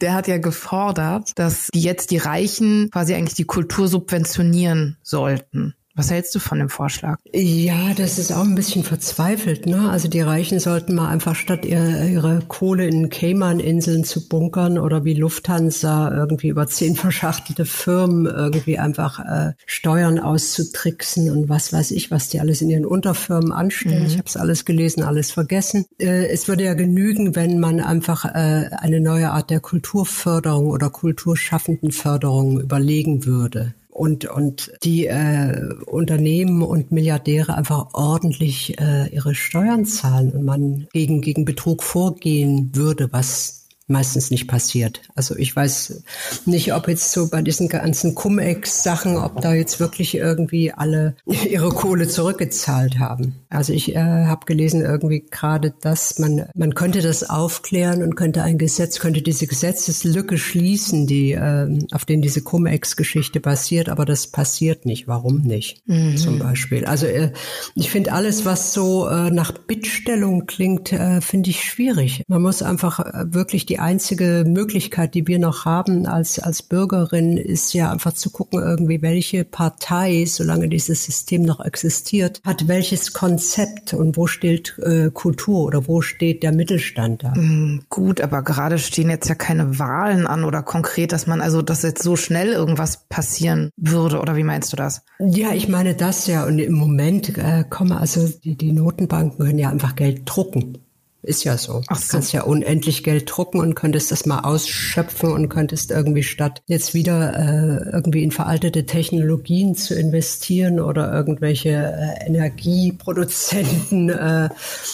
[0.00, 5.74] der hat ja gefordert, dass die jetzt die Reichen quasi eigentlich die Kultur subventionieren sollten.
[5.96, 7.18] Was hältst du von dem Vorschlag?
[7.32, 9.64] Ja, das ist auch ein bisschen verzweifelt.
[9.64, 9.88] Ne?
[9.88, 15.06] Also die Reichen sollten mal einfach statt ihre, ihre Kohle in Cayman-Inseln zu bunkern oder
[15.06, 21.92] wie Lufthansa irgendwie über zehn verschachtelte Firmen irgendwie einfach äh, Steuern auszutricksen und was weiß
[21.92, 24.02] ich, was die alles in ihren Unterfirmen anstellen.
[24.02, 24.06] Mhm.
[24.06, 25.86] Ich habe es alles gelesen, alles vergessen.
[25.98, 30.90] Äh, es würde ja genügen, wenn man einfach äh, eine neue Art der Kulturförderung oder
[30.90, 39.34] kulturschaffenden Förderung überlegen würde und, und die äh, Unternehmen und Milliardäre einfach ordentlich äh, ihre
[39.34, 45.00] Steuern zahlen und man gegen, gegen Betrug vorgehen würde, was meistens nicht passiert.
[45.14, 46.02] Also ich weiß
[46.44, 51.68] nicht, ob jetzt so bei diesen ganzen Cum-Ex-Sachen, ob da jetzt wirklich irgendwie alle ihre
[51.68, 53.34] Kohle zurückgezahlt haben.
[53.48, 58.42] Also ich äh, habe gelesen irgendwie gerade, dass man man könnte das aufklären und könnte
[58.42, 64.26] ein Gesetz, könnte diese Gesetzeslücke schließen, die äh, auf denen diese Cum-Ex-Geschichte basiert, aber das
[64.26, 65.06] passiert nicht.
[65.06, 65.82] Warum nicht?
[65.86, 66.16] Mhm.
[66.16, 66.84] Zum Beispiel.
[66.86, 67.32] Also äh,
[67.74, 72.22] ich finde alles, was so äh, nach Bittstellung klingt, äh, finde ich schwierig.
[72.28, 76.62] Man muss einfach äh, wirklich die die einzige Möglichkeit, die wir noch haben als, als
[76.62, 82.68] Bürgerin, ist ja einfach zu gucken, irgendwie, welche Partei, solange dieses System noch existiert, hat
[82.68, 87.34] welches Konzept und wo steht äh, Kultur oder wo steht der Mittelstand da?
[87.34, 91.60] Mm, gut, aber gerade stehen jetzt ja keine Wahlen an oder konkret, dass man also,
[91.60, 95.02] dass jetzt so schnell irgendwas passieren würde oder wie meinst du das?
[95.18, 99.58] Ja, ich meine das ja und im Moment äh, komme also die, die Notenbanken können
[99.58, 100.78] ja einfach Geld drucken.
[101.26, 101.82] Ist ja so.
[101.88, 102.06] Ach so.
[102.06, 106.62] Du kannst ja unendlich Geld drucken und könntest das mal ausschöpfen und könntest irgendwie statt
[106.68, 114.50] jetzt wieder äh, irgendwie in veraltete Technologien zu investieren oder irgendwelche äh, Energieproduzenten äh,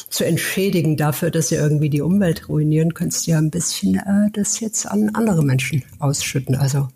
[0.08, 4.30] zu entschädigen dafür, dass sie irgendwie die Umwelt ruinieren, könntest du ja ein bisschen äh,
[4.32, 6.54] das jetzt an andere Menschen ausschütten.
[6.54, 6.88] Also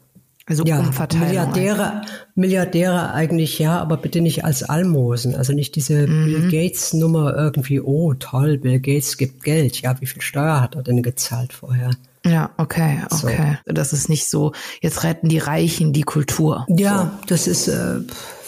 [0.49, 1.27] also ja, Umverteilung.
[1.27, 2.03] Milliardäre,
[2.37, 5.35] Milliardäre eigentlich ja, aber bitte nicht als Almosen.
[5.35, 6.25] Also nicht diese mhm.
[6.25, 9.83] Bill Gates Nummer irgendwie, oh toll, Bill Gates gibt Geld.
[9.83, 11.91] Ja, wie viel Steuer hat er denn gezahlt vorher?
[12.25, 13.59] Ja, okay, okay.
[13.67, 13.73] So.
[13.73, 16.67] Das ist nicht so, jetzt retten die Reichen die Kultur.
[16.69, 17.27] Ja, so.
[17.27, 18.01] das ist, äh,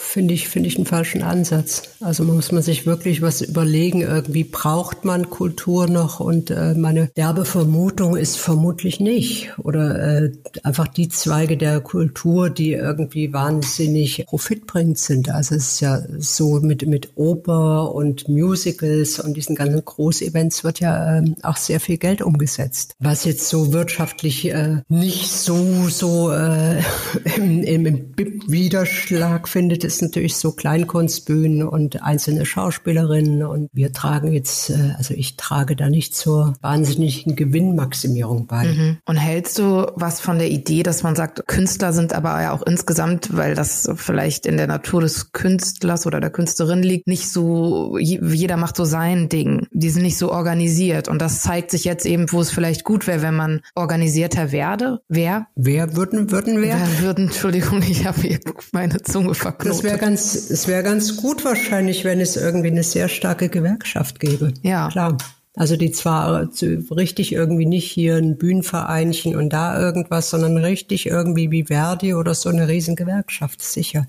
[0.09, 1.83] finde ich, finde ich einen falschen Ansatz.
[1.99, 4.01] Also muss man sich wirklich was überlegen.
[4.01, 9.51] Irgendwie braucht man Kultur noch und äh, meine derbe Vermutung ist vermutlich nicht.
[9.59, 10.31] Oder äh,
[10.63, 15.29] einfach die Zweige der Kultur, die irgendwie wahnsinnig profitbringend sind.
[15.29, 20.79] Also es ist ja so mit, mit Oper und Musicals und diesen ganzen Großevents wird
[20.79, 22.95] ja äh, auch sehr viel Geld umgesetzt.
[22.99, 26.81] Was jetzt so wirtschaftlich äh, nicht so, so äh,
[27.35, 28.11] im, im, im
[28.47, 33.43] Widerschlag findet, ist natürlich so Kleinkunstbühnen und einzelne Schauspielerinnen.
[33.43, 38.65] Und wir tragen jetzt, äh, also ich trage da nicht zur wahnsinnigen Gewinnmaximierung bei.
[38.65, 38.97] Mhm.
[39.05, 42.61] Und hältst du was von der Idee, dass man sagt, Künstler sind aber ja auch
[42.61, 47.97] insgesamt, weil das vielleicht in der Natur des Künstlers oder der Künstlerin liegt, nicht so,
[47.97, 49.67] jeder macht so sein Ding.
[49.71, 51.07] Die sind nicht so organisiert.
[51.07, 54.99] Und das zeigt sich jetzt eben, wo es vielleicht gut wäre, wenn man organisierter werde.
[55.07, 55.47] Wer?
[55.55, 56.77] Wer würden, würden wer?
[56.77, 58.39] Wer würden, Entschuldigung, ich habe hier
[58.71, 59.83] meine Zunge verknotet.
[59.89, 64.53] Wäre ganz, es wäre ganz gut wahrscheinlich, wenn es irgendwie eine sehr starke Gewerkschaft gäbe.
[64.61, 64.89] Ja.
[64.89, 65.17] Klar.
[65.55, 66.47] Also die zwar
[66.91, 72.33] richtig irgendwie nicht hier ein Bühnenvereinchen und da irgendwas, sondern richtig irgendwie wie Verdi oder
[72.33, 74.05] so eine riesen Gewerkschaft, sicher.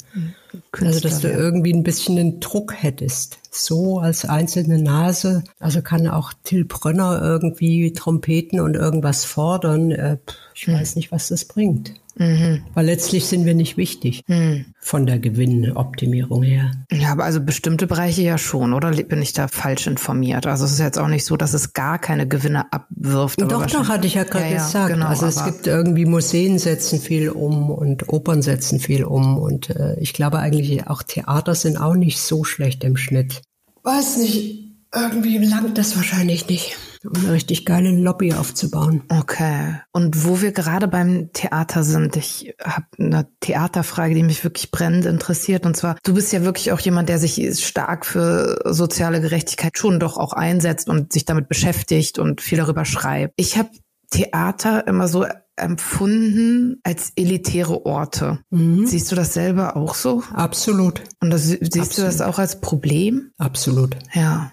[0.71, 1.37] Künstler, also dass du ja.
[1.37, 3.39] irgendwie ein bisschen einen Druck hättest.
[3.51, 5.43] So als einzelne Nase.
[5.59, 9.91] Also kann auch Till Brönner irgendwie Trompeten und irgendwas fordern.
[9.91, 10.19] Äh,
[10.55, 11.95] ich weiß nicht, was das bringt.
[12.21, 12.65] Mhm.
[12.75, 14.67] Weil letztlich sind wir nicht wichtig mhm.
[14.79, 16.71] von der Gewinnoptimierung her.
[16.93, 20.47] Ja, aber also bestimmte Bereiche ja schon, oder bin ich da falsch informiert?
[20.47, 23.41] Also es ist jetzt auch nicht so, dass es gar keine Gewinne abwirft.
[23.41, 24.75] Doch, doch, hatte ich ja gerade ja, gesagt.
[24.75, 29.39] Ja, genau, also es gibt irgendwie Museen setzen viel um und Opern setzen viel um
[29.39, 33.41] und äh, ich glaube eigentlich auch Theater sind auch nicht so schlecht im Schnitt.
[33.83, 39.03] Weiß nicht, irgendwie langt das wahrscheinlich nicht um eine richtig geile Lobby aufzubauen.
[39.09, 39.81] Okay.
[39.93, 45.07] Und wo wir gerade beim Theater sind, ich habe eine Theaterfrage, die mich wirklich brennend
[45.07, 45.67] interessiert.
[45.67, 50.01] Und zwar, du bist ja wirklich auch jemand, der sich stark für soziale Gerechtigkeit schon
[50.01, 53.35] doch auch einsetzt und sich damit beschäftigt und viel darüber schreibt.
[53.37, 53.71] Ich habe
[54.11, 55.25] Theater immer so
[55.57, 58.41] empfunden als elitäre Orte.
[58.51, 58.87] Mhm.
[58.87, 60.23] Siehst du das selber auch so?
[60.33, 61.03] Absolut.
[61.21, 61.99] Und das, siehst Absolut.
[61.99, 63.31] du das auch als Problem?
[63.39, 63.97] Absolut.
[64.15, 64.51] Ja.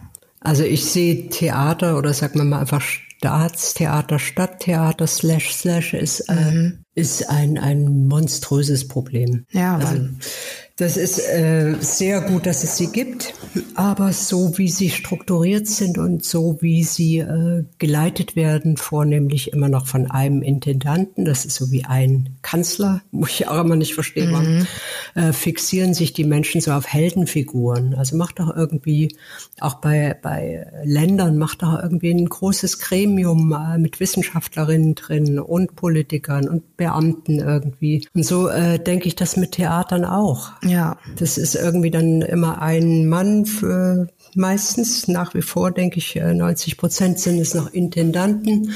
[0.48, 6.52] Also ich sehe Theater oder sagen wir mal einfach Staatstheater, Stadttheater, slash, slash ist, äh,
[6.52, 6.86] mhm.
[6.96, 9.46] ist ein, ein monströses Problem.
[9.52, 10.08] Ja, also,
[10.78, 13.34] das ist äh, sehr gut, dass es sie gibt,
[13.74, 19.70] aber so wie sie strukturiert sind und so wie sie äh, geleitet werden, vornehmlich immer
[19.70, 23.96] noch von einem Intendanten, das ist so wie ein Kanzler, wo ich auch immer nicht
[23.96, 24.68] verstehe, mhm.
[25.16, 27.96] äh, fixieren sich die Menschen so auf Heldenfiguren.
[27.96, 29.16] Also macht doch irgendwie,
[29.60, 35.76] auch bei, bei Ländern, macht doch irgendwie ein großes Gremium äh, mit Wissenschaftlerinnen drin und
[35.76, 38.08] Politikern und Beamten irgendwie.
[38.14, 40.52] Und so äh, denke ich das mit Theatern auch.
[40.68, 40.98] Ja.
[41.18, 46.74] Das ist irgendwie dann immer ein Mann für meistens, nach wie vor denke ich, 90
[46.74, 48.74] äh, Prozent sind es noch Intendanten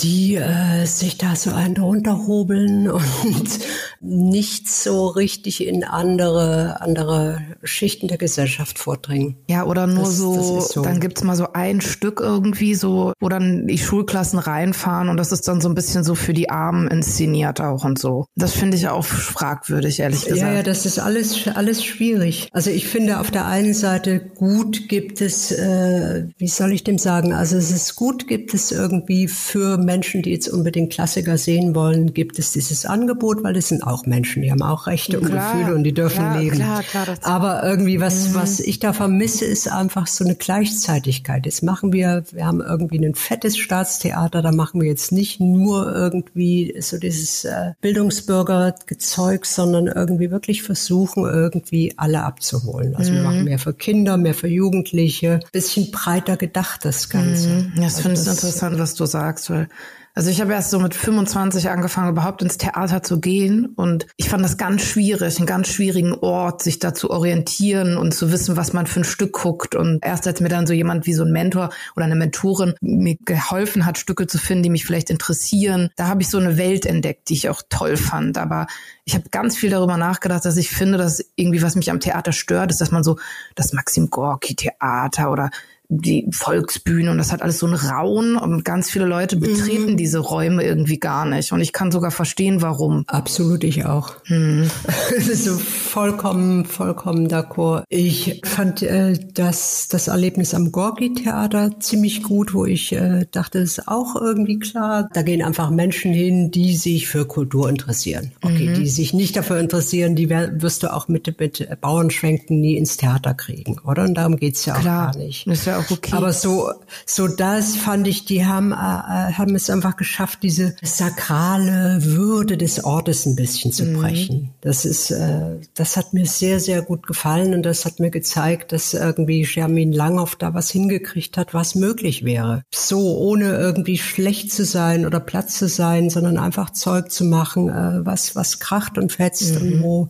[0.00, 3.58] die äh, sich da so einen runterhobeln und
[4.00, 9.36] nicht so richtig in andere andere Schichten der Gesellschaft vordringen.
[9.48, 13.12] Ja, oder nur das, so, das so, dann gibt's mal so ein Stück irgendwie so,
[13.18, 16.48] wo dann die Schulklassen reinfahren und das ist dann so ein bisschen so für die
[16.48, 18.26] Armen inszeniert auch und so.
[18.36, 20.40] Das finde ich auch fragwürdig, ehrlich gesagt.
[20.40, 22.48] Ja, ja, das ist alles alles schwierig.
[22.52, 26.98] Also ich finde auf der einen Seite gut gibt es, äh, wie soll ich dem
[26.98, 31.74] sagen, also es ist gut gibt es irgendwie für Menschen, die jetzt unbedingt Klassiker sehen
[31.74, 35.30] wollen, gibt es dieses Angebot, weil es sind auch Menschen, die haben auch Rechte und
[35.30, 36.56] klar, Gefühle und die dürfen klar, leben.
[36.56, 36.84] Klar,
[37.22, 38.34] Aber irgendwie was, mhm.
[38.34, 41.46] was ich da vermisse, ist einfach so eine Gleichzeitigkeit.
[41.46, 45.90] Jetzt machen wir, wir haben irgendwie ein fettes Staatstheater, da machen wir jetzt nicht nur
[45.96, 52.94] irgendwie so dieses äh, Bildungsbürgergezeug, sondern irgendwie wirklich versuchen, irgendwie alle abzuholen.
[52.94, 53.16] Also mhm.
[53.16, 57.48] wir machen mehr für Kinder, mehr für Jugendliche, bisschen breiter gedacht das Ganze.
[57.48, 57.72] Mhm.
[57.76, 59.70] Ja, das also finde ich interessant, was du sagst, weil
[60.18, 63.66] also ich habe erst so mit 25 angefangen, überhaupt ins Theater zu gehen.
[63.76, 68.12] Und ich fand das ganz schwierig, einen ganz schwierigen Ort, sich da zu orientieren und
[68.12, 69.76] zu wissen, was man für ein Stück guckt.
[69.76, 73.16] Und erst als mir dann so jemand wie so ein Mentor oder eine Mentorin mir
[73.24, 76.84] geholfen hat, Stücke zu finden, die mich vielleicht interessieren, da habe ich so eine Welt
[76.84, 78.38] entdeckt, die ich auch toll fand.
[78.38, 78.66] Aber
[79.04, 82.32] ich habe ganz viel darüber nachgedacht, dass ich finde, dass irgendwie was mich am Theater
[82.32, 83.20] stört, ist, dass man so
[83.54, 85.50] das Maxim Gorki Theater oder
[85.88, 89.96] die Volksbühne und das hat alles so einen Raun und ganz viele Leute betreten mhm.
[89.96, 91.52] diese Räume irgendwie gar nicht.
[91.52, 93.04] Und ich kann sogar verstehen, warum.
[93.06, 94.12] Absolut, ich auch.
[94.28, 94.70] Mhm.
[95.34, 97.84] so vollkommen, vollkommen d'accord.
[97.88, 103.78] Ich fand äh, das, das Erlebnis am Gorki-Theater ziemlich gut, wo ich äh, dachte, das
[103.78, 105.08] ist auch irgendwie klar.
[105.14, 108.32] Da gehen einfach Menschen hin, die sich für Kultur interessieren.
[108.42, 108.74] Okay, mhm.
[108.74, 113.32] die sich nicht dafür interessieren, die wirst du auch mit, mit Bauernschwenken nie ins Theater
[113.32, 114.04] kriegen, oder?
[114.04, 115.46] Und darum geht's ja klar, auch gar nicht.
[115.46, 116.12] Ist ja auch okay.
[116.12, 116.72] Aber so,
[117.06, 122.56] so das fand ich, die haben, äh, äh, haben es einfach geschafft, diese sakrale Würde
[122.56, 124.00] des Ortes ein bisschen zu mhm.
[124.00, 124.50] brechen.
[124.60, 128.72] Das ist, äh, das hat mir sehr, sehr gut gefallen und das hat mir gezeigt,
[128.72, 132.62] dass irgendwie Germin Langhoff da was hingekriegt hat, was möglich wäre.
[132.74, 137.68] So, ohne irgendwie schlecht zu sein oder Platz zu sein, sondern einfach Zeug zu machen,
[137.68, 139.72] äh, was, was kracht und fetzt mhm.
[139.72, 140.08] und wo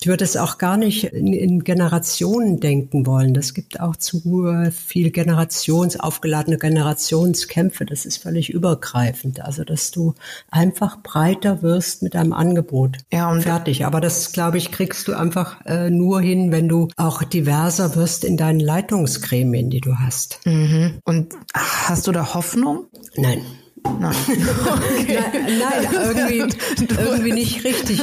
[0.00, 3.34] ich würde es auch gar nicht in, in Generationen denken wollen.
[3.34, 7.86] Das gibt auch zu äh, viel Generations, aufgeladene Generationskämpfe.
[7.86, 9.40] Das ist völlig übergreifend.
[9.40, 10.14] Also, dass du
[10.50, 12.98] einfach breiter wirst mit deinem Angebot.
[13.10, 13.86] Ja, und fertig.
[13.86, 18.24] Aber das, glaube ich, kriegst du einfach äh, nur hin, wenn du auch diverser wirst
[18.24, 20.40] in deinen Leitungsgremien, die du hast.
[20.44, 20.98] Mhm.
[21.04, 22.84] Und hast du da Hoffnung?
[23.16, 23.40] Nein.
[23.84, 24.14] Nein.
[24.70, 25.18] Okay.
[25.18, 26.56] nein, nein, irgendwie,
[26.88, 28.02] irgendwie nicht richtig.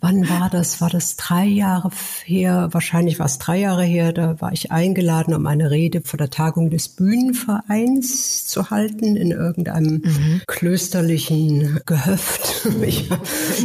[0.00, 0.80] Wann war das?
[0.80, 1.90] War das drei Jahre
[2.24, 2.68] her?
[2.72, 4.12] Wahrscheinlich war es drei Jahre her.
[4.12, 9.30] Da war ich eingeladen, um eine Rede vor der Tagung des Bühnenvereins zu halten in
[9.30, 10.42] irgendeinem mhm.
[10.46, 12.66] klösterlichen Gehöft.
[12.86, 13.08] Ich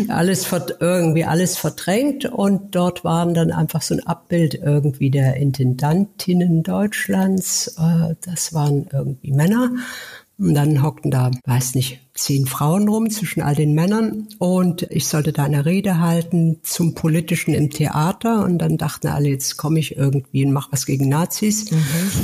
[0.08, 0.48] alles
[0.80, 7.76] irgendwie alles verdrängt und dort waren dann einfach so ein Abbild irgendwie der Intendantinnen Deutschlands.
[7.78, 9.72] Äh, das waren irgendwie Männer.
[10.42, 15.08] Und dann hockten da, weiß nicht, zehn Frauen rum zwischen all den Männern und ich
[15.08, 19.80] sollte da eine Rede halten zum Politischen im Theater und dann dachten alle, jetzt komme
[19.80, 21.80] ich irgendwie und mache was gegen Nazis mhm.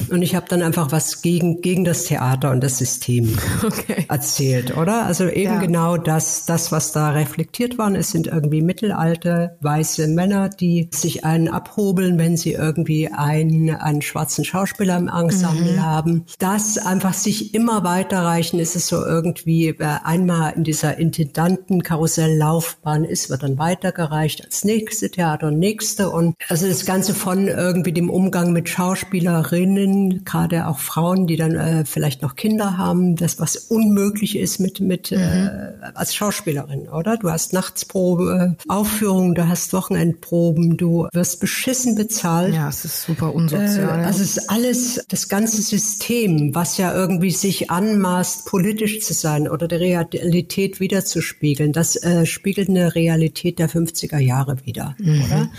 [0.09, 4.05] und ich habe dann einfach was gegen gegen das Theater und das System okay.
[4.09, 5.05] erzählt, oder?
[5.05, 5.59] Also eben ja.
[5.59, 7.93] genau das, das was da reflektiert war.
[7.95, 14.01] Es sind irgendwie mittelalte weiße Männer, die sich einen abhobeln, wenn sie irgendwie einen einen
[14.01, 15.83] schwarzen Schauspieler im Ensemble mhm.
[15.83, 16.25] haben.
[16.39, 23.43] Das einfach sich immer weiterreichen, ist es so irgendwie einmal in dieser Intendantenkarusselllaufbahn ist, wird
[23.43, 26.09] dann weitergereicht als nächste Theater und nächste.
[26.09, 31.55] Und also das Ganze von irgendwie dem Umgang mit Schauspielerinnen, gerade auch Frauen, die dann
[31.55, 35.23] äh, vielleicht noch Kinder haben, das was unmöglich ist mit, mit äh, mhm.
[35.23, 37.17] äh, als Schauspielerin, oder?
[37.17, 42.53] Du hast Nachtsprobe, äh, Aufführungen, du hast Wochenendproben, du wirst beschissen bezahlt.
[42.53, 44.01] Ja, es ist super unsozial.
[44.01, 49.13] Äh, also es ist alles, das ganze System, was ja irgendwie sich anmaßt, politisch zu
[49.13, 51.73] sein oder der Realität wiederzuspiegeln.
[51.73, 55.23] Das äh, spiegelt eine Realität der 50er Jahre wieder, mhm.
[55.23, 55.49] oder?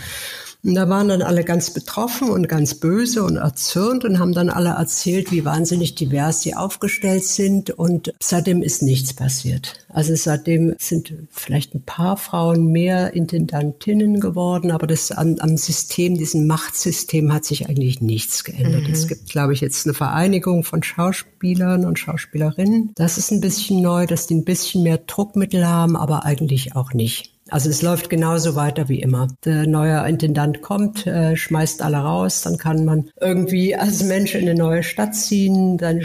[0.63, 4.49] Und da waren dann alle ganz betroffen und ganz böse und erzürnt und haben dann
[4.49, 7.69] alle erzählt, wie wahnsinnig divers sie aufgestellt sind.
[7.71, 9.85] Und seitdem ist nichts passiert.
[9.87, 16.17] Also seitdem sind vielleicht ein paar Frauen mehr Intendantinnen geworden, aber das am, am System,
[16.17, 18.83] diesem Machtsystem hat sich eigentlich nichts geändert.
[18.83, 18.93] Mhm.
[18.93, 22.91] Es gibt, glaube ich, jetzt eine Vereinigung von Schauspielern und Schauspielerinnen.
[22.95, 26.93] Das ist ein bisschen neu, dass die ein bisschen mehr Druckmittel haben, aber eigentlich auch
[26.93, 27.38] nicht.
[27.49, 29.27] Also es läuft genauso weiter wie immer.
[29.45, 34.41] Der neue Intendant kommt, äh, schmeißt alle raus, dann kann man irgendwie als Mensch in
[34.41, 36.03] eine neue Stadt ziehen, deine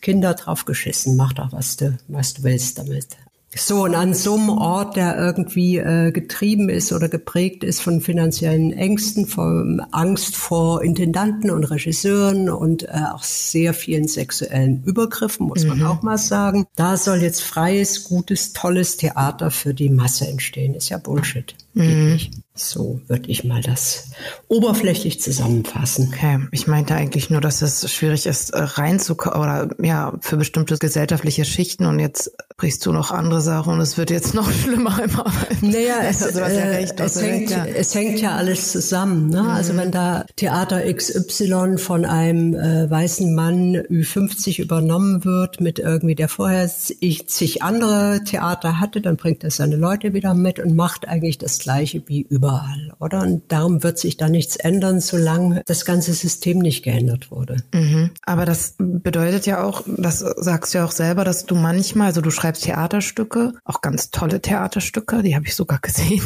[0.00, 3.16] Kinder drauf geschissen, mach doch, was du, was du willst damit.
[3.54, 8.00] So, und an so einem Ort, der irgendwie äh, getrieben ist oder geprägt ist von
[8.00, 15.48] finanziellen Ängsten, von Angst vor Intendanten und Regisseuren und äh, auch sehr vielen sexuellen Übergriffen,
[15.48, 15.86] muss man mhm.
[15.86, 16.66] auch mal sagen.
[16.76, 20.74] Da soll jetzt freies, gutes, tolles Theater für die Masse entstehen.
[20.74, 21.56] Ist ja Bullshit.
[21.74, 22.18] Mhm.
[22.54, 24.10] So würde ich mal das
[24.48, 26.10] oberflächlich zusammenfassen.
[26.12, 30.76] Okay, ich meinte eigentlich nur, dass es schwierig ist, äh, reinzukommen oder ja, für bestimmte
[30.76, 35.02] gesellschaftliche Schichten und jetzt brichst du noch andere Sachen und es wird jetzt noch schlimmer
[35.02, 35.32] immer.
[35.62, 37.64] Naja, es, also, ja äh, recht, es, hängt, ja.
[37.64, 39.30] es hängt ja alles zusammen.
[39.30, 39.42] Ne?
[39.42, 39.48] Mhm.
[39.48, 46.16] Also wenn da Theater XY von einem äh, weißen Mann Ü50 übernommen wird mit irgendwie,
[46.16, 51.08] der vorher zig andere Theater hatte, dann bringt er seine Leute wieder mit und macht
[51.08, 53.22] eigentlich das Gleiche wie überall, oder?
[53.22, 57.56] Und darum wird sich da nichts ändern, solange das ganze System nicht geändert wurde.
[57.72, 58.10] Mhm.
[58.22, 62.20] Aber das bedeutet ja auch, das sagst du ja auch selber, dass du manchmal, also
[62.20, 66.22] du schreibst Theaterstücke, auch ganz tolle Theaterstücke, die habe ich sogar gesehen.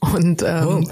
[0.00, 0.84] Und ähm, oh.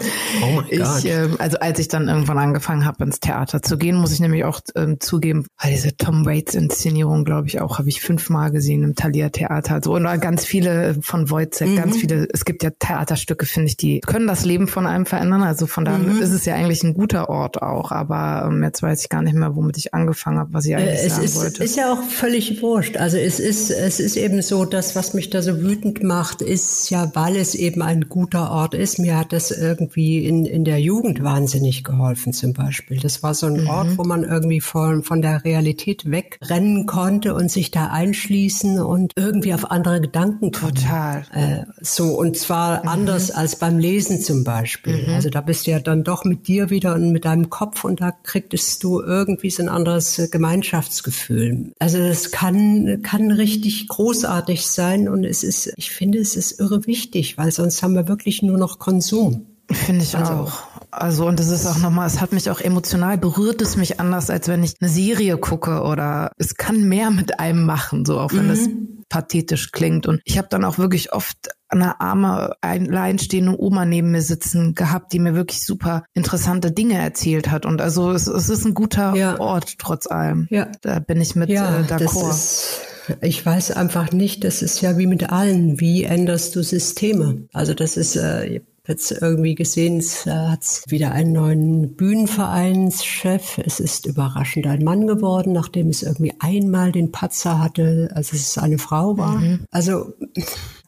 [0.43, 4.13] Oh ich, äh, also als ich dann irgendwann angefangen habe, ins Theater zu gehen, muss
[4.13, 8.01] ich nämlich auch ähm, zugeben, weil diese Tom Waits Inszenierung, glaube ich, auch habe ich
[8.01, 9.81] fünfmal gesehen im Thalia Theater.
[9.83, 11.77] So und ganz viele von Wojciech, mhm.
[11.77, 12.29] ganz viele.
[12.33, 15.43] Es gibt ja Theaterstücke, finde ich, die können das Leben von einem verändern.
[15.43, 16.21] Also von daher mhm.
[16.21, 17.93] ist es ja eigentlich ein guter Ort auch.
[17.93, 21.01] Aber ähm, jetzt weiß ich gar nicht mehr, womit ich angefangen habe, was ich eigentlich
[21.01, 21.65] äh, es sagen ist, wollte.
[21.65, 22.97] ist ja auch völlig wurscht.
[22.97, 26.91] Also es ist, es ist eben so, das, was mich da so wütend macht, ist
[26.91, 28.99] ja, weil es eben ein guter Ort ist.
[28.99, 32.99] Mir hat das irgendwie in, in der Jugend wahnsinnig geholfen zum Beispiel.
[32.99, 33.69] Das war so ein mhm.
[33.69, 39.13] Ort, wo man irgendwie von, von der Realität wegrennen konnte und sich da einschließen und
[39.17, 40.75] irgendwie auf andere Gedanken kommen.
[40.75, 41.25] Total.
[41.33, 42.89] Äh, so, und zwar mhm.
[42.89, 45.07] anders als beim Lesen zum Beispiel.
[45.07, 45.15] Mhm.
[45.15, 48.01] Also da bist du ja dann doch mit dir wieder und mit deinem Kopf und
[48.01, 51.73] da kriegtest du irgendwie so ein anderes Gemeinschaftsgefühl.
[51.79, 56.87] Also das kann, kann richtig großartig sein und es ist, ich finde, es ist irre
[56.87, 59.47] wichtig, weil sonst haben wir wirklich nur noch Konsum.
[59.71, 60.63] Finde ich also, auch.
[60.91, 64.29] Also und das ist auch nochmal, es hat mich auch emotional berührt es mich anders,
[64.29, 68.33] als wenn ich eine Serie gucke oder es kann mehr mit einem machen, so auch
[68.33, 68.49] wenn mhm.
[68.49, 68.69] das
[69.11, 70.07] pathetisch klingt.
[70.07, 75.13] Und ich habe dann auch wirklich oft eine arme, alleinstehende Oma neben mir sitzen gehabt,
[75.13, 77.67] die mir wirklich super interessante Dinge erzählt hat.
[77.67, 79.39] Und also es, es ist ein guter ja.
[79.39, 80.47] Ort trotz allem.
[80.51, 80.69] Ja.
[80.81, 82.81] Da bin ich mit ja, äh, d'accord.
[83.21, 87.49] Ich weiß einfach nicht, das ist ja wie mit allen, wie änderst du Systeme?
[87.53, 88.61] Also das ist, äh,
[88.91, 93.59] jetzt irgendwie gesehen, es äh, hat wieder einen neuen Bühnenvereinschef.
[93.65, 98.59] Es ist überraschend ein Mann geworden, nachdem es irgendwie einmal den Patzer hatte, als es
[98.59, 99.39] eine Frau war.
[99.39, 99.61] Mhm.
[99.71, 100.13] Also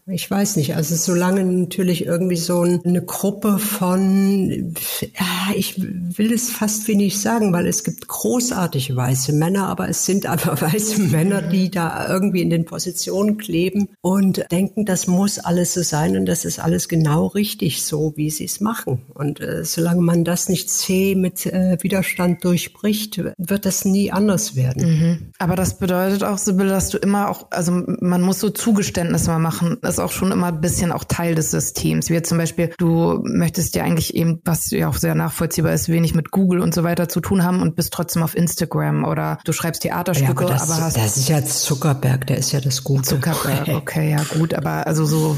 [0.06, 4.74] ich weiß nicht, also solange natürlich irgendwie so eine Gruppe von,
[5.54, 10.26] ich will es fast wenig sagen, weil es gibt großartige weiße Männer, aber es sind
[10.26, 15.72] einfach weiße Männer, die da irgendwie in den Positionen kleben und denken, das muss alles
[15.72, 19.02] so sein und das ist alles genau richtig so, wie sie es machen.
[19.14, 24.56] Und äh, solange man das nicht zäh mit äh, Widerstand durchbricht, wird das nie anders
[24.56, 24.82] werden.
[24.84, 25.30] Mhm.
[25.38, 29.38] Aber das bedeutet auch, Sibylle, dass du immer auch, also man muss so Zugeständnisse mal
[29.38, 32.10] machen ist auch schon immer ein bisschen auch Teil des Systems.
[32.10, 36.14] Wie zum Beispiel, du möchtest ja eigentlich eben, was ja auch sehr nachvollziehbar ist, wenig
[36.14, 39.52] mit Google und so weiter zu tun haben und bist trotzdem auf Instagram oder du
[39.52, 40.96] schreibst Theaterstücke, ja, aber, das, aber hast.
[40.96, 43.02] Das ist ja Zuckerberg, der ist ja das Gute.
[43.02, 45.36] Zuckerberg, okay, ja gut, aber also so,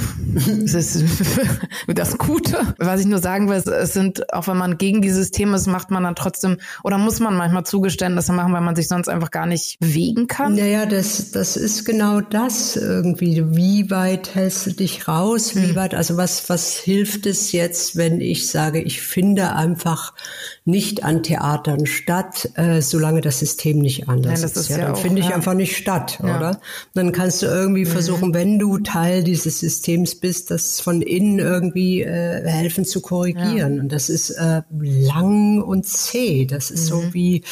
[0.64, 1.04] es ist
[1.94, 2.58] das Gute.
[2.78, 5.90] Was ich nur sagen will, es sind, auch wenn man gegen dieses Thema ist, macht
[5.90, 9.46] man dann trotzdem, oder muss man manchmal Zugeständnisse machen, weil man sich sonst einfach gar
[9.46, 10.54] nicht bewegen kann?
[10.54, 13.44] Naja, das, das ist genau das irgendwie.
[13.56, 15.56] Wie weit hältst du dich raus?
[15.56, 15.74] Wie hm.
[15.74, 20.12] weit, also was, was hilft es jetzt, wenn ich sage, ich finde einfach
[20.66, 24.56] nicht an Theatern statt, äh, solange das System nicht anders Nein, ist.
[24.56, 24.68] ist.
[24.70, 25.34] Ja, ja dann finde ich ja.
[25.34, 26.38] einfach nicht statt, ja.
[26.38, 26.60] oder?
[26.94, 27.90] Dann kannst du irgendwie mhm.
[27.90, 33.78] versuchen, wenn du Teil dieses Systems bist, das von innen irgendwie äh, helfen zu korrigieren.
[33.78, 36.46] Und das ist äh, lang und zäh.
[36.46, 36.88] Das ist mhm.
[36.88, 37.42] so wie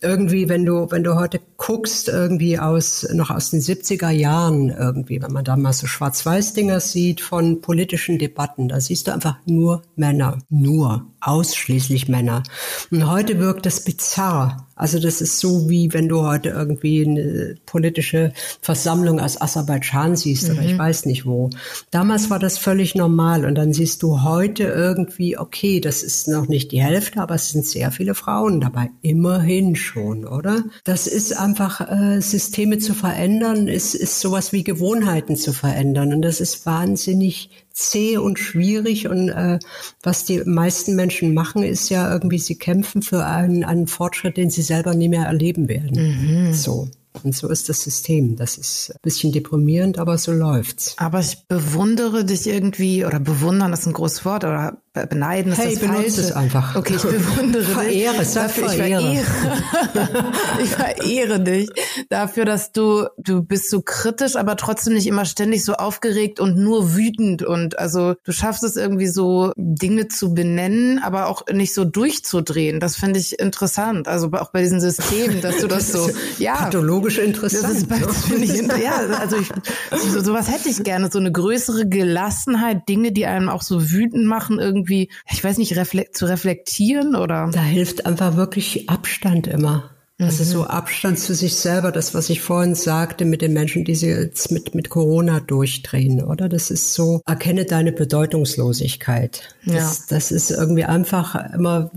[0.00, 5.20] irgendwie, wenn du, wenn du heute guckst, irgendwie aus, noch aus den 70er Jahren irgendwie,
[5.20, 9.82] wenn man da mal so Schwarz-Weiß-Dinger sieht von politischen Debatten, da siehst du einfach nur
[9.96, 10.38] Männer.
[10.48, 11.06] Nur.
[11.26, 12.42] Ausschließlich Männer.
[12.90, 14.68] Und heute wirkt das bizarr.
[14.76, 20.48] Also das ist so wie wenn du heute irgendwie eine politische Versammlung aus Aserbaidschan siehst
[20.48, 20.54] mhm.
[20.54, 20.78] oder ich mhm.
[20.78, 21.48] weiß nicht wo.
[21.90, 26.48] Damals war das völlig normal und dann siehst du heute irgendwie, okay, das ist noch
[26.48, 28.90] nicht die Hälfte, aber es sind sehr viele Frauen dabei.
[29.00, 30.64] Immerhin schon, oder?
[30.82, 36.22] Das ist einfach äh, Systeme zu verändern, ist, ist sowas wie Gewohnheiten zu verändern und
[36.22, 39.58] das ist wahnsinnig zäh und schwierig und äh,
[40.02, 44.48] was die meisten Menschen machen, ist ja irgendwie, sie kämpfen für einen, einen Fortschritt, den
[44.48, 46.46] sie selber nie mehr erleben werden.
[46.48, 46.54] Mhm.
[46.54, 46.88] So.
[47.22, 48.36] Und so ist das System.
[48.36, 50.94] Das ist ein bisschen deprimierend, aber so läuft's.
[50.98, 55.74] Aber ich bewundere dich irgendwie, oder bewundern ist ein großes Wort, oder beneiden ist hey,
[55.74, 56.20] das Falsche.
[56.20, 56.76] es einfach.
[56.76, 58.32] Okay, ich bewundere verehre, dich.
[58.32, 59.02] Dafür, ich verehre.
[60.62, 61.68] ich verehre dich
[62.10, 66.56] dafür, dass du, du bist so kritisch, aber trotzdem nicht immer ständig so aufgeregt und
[66.56, 71.74] nur wütend und also du schaffst es irgendwie so Dinge zu benennen, aber auch nicht
[71.74, 72.78] so durchzudrehen.
[72.78, 74.06] Das finde ich interessant.
[74.06, 76.54] Also auch bei diesen Systemen, dass du das, das so, ja.
[76.54, 77.64] Pathologisch interessant.
[77.64, 79.48] Das ist, das ich, ja, also ich,
[79.90, 84.26] so, sowas hätte ich gerne, so eine größere Gelassenheit, Dinge, die einem auch so wütend
[84.26, 87.50] machen, irgendwie irgendwie, ich weiß nicht, reflekt, zu reflektieren oder?
[87.52, 89.93] Da hilft einfach wirklich Abstand immer.
[90.20, 90.66] Also so mhm.
[90.66, 94.52] Abstand zu sich selber, das, was ich vorhin sagte mit den Menschen, die sie jetzt
[94.52, 96.48] mit, mit Corona durchdrehen, oder?
[96.48, 99.42] Das ist so, erkenne deine Bedeutungslosigkeit.
[99.64, 99.74] Ja.
[99.74, 101.90] Das, das ist irgendwie einfach immer,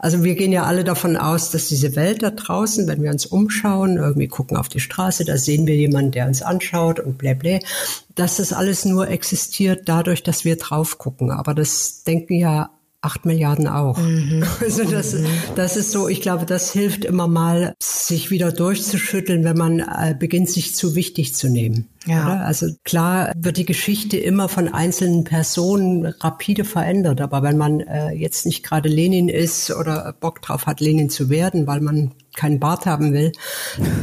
[0.00, 3.26] also wir gehen ja alle davon aus, dass diese Welt da draußen, wenn wir uns
[3.26, 7.34] umschauen, irgendwie gucken auf die Straße, da sehen wir jemanden, der uns anschaut und blä
[7.34, 7.60] blä,
[8.16, 11.30] dass das alles nur existiert dadurch, dass wir drauf gucken.
[11.30, 12.70] Aber das denken ja
[13.02, 13.98] acht Milliarden auch.
[13.98, 14.44] Mhm.
[14.60, 15.26] Also das, mhm.
[15.56, 20.14] das ist so, ich glaube, das hilft immer mal, sich wieder durchzuschütteln, wenn man äh,
[20.18, 21.88] beginnt, sich zu wichtig zu nehmen.
[22.06, 22.26] Ja.
[22.26, 22.46] Oder?
[22.46, 28.10] Also klar wird die Geschichte immer von einzelnen Personen rapide verändert, aber wenn man äh,
[28.12, 32.60] jetzt nicht gerade Lenin ist oder Bock drauf hat, Lenin zu werden, weil man keinen
[32.60, 33.32] Bart haben will,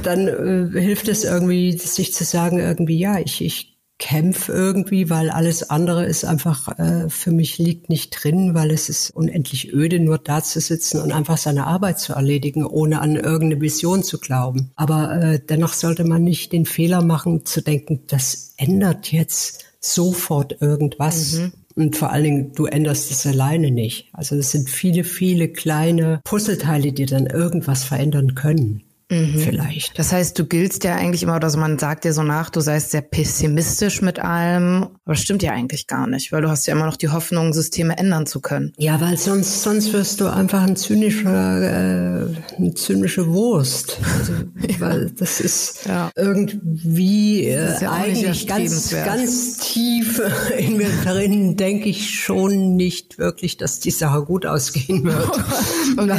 [0.04, 5.30] dann äh, hilft es irgendwie, sich zu sagen, irgendwie, ja, ich, ich kämpfe irgendwie, weil
[5.30, 10.00] alles andere ist einfach äh, für mich liegt nicht drin, weil es ist unendlich öde,
[10.00, 14.20] nur da zu sitzen und einfach seine Arbeit zu erledigen, ohne an irgendeine Vision zu
[14.20, 14.72] glauben.
[14.76, 20.62] Aber äh, dennoch sollte man nicht den Fehler machen, zu denken, das ändert jetzt sofort
[20.62, 21.34] irgendwas.
[21.34, 21.54] Mhm.
[21.76, 24.10] Und vor allen Dingen, du änderst es alleine nicht.
[24.12, 28.84] Also es sind viele, viele kleine Puzzleteile, die dann irgendwas verändern können.
[29.10, 29.40] Mhm.
[29.40, 29.98] Vielleicht.
[29.98, 32.60] Das heißt, du giltst ja eigentlich immer, oder so man sagt dir so nach, du
[32.60, 34.84] seist sehr pessimistisch mit allem.
[34.84, 37.54] Aber das stimmt ja eigentlich gar nicht, weil du hast ja immer noch die Hoffnung,
[37.54, 38.74] Systeme ändern zu können.
[38.78, 42.26] Ja, weil sonst, sonst wirst du einfach ein zynischer, äh,
[42.58, 43.98] eine zynische Wurst.
[44.20, 44.34] Also,
[44.68, 44.80] ja.
[44.80, 46.12] Weil das ist ja.
[46.18, 50.22] irgendwie äh, ja eigentlich ganz, ganz tief
[50.58, 55.32] in mir drin, denke ich schon nicht wirklich, dass die Sache gut ausgehen wird.
[55.98, 56.18] okay.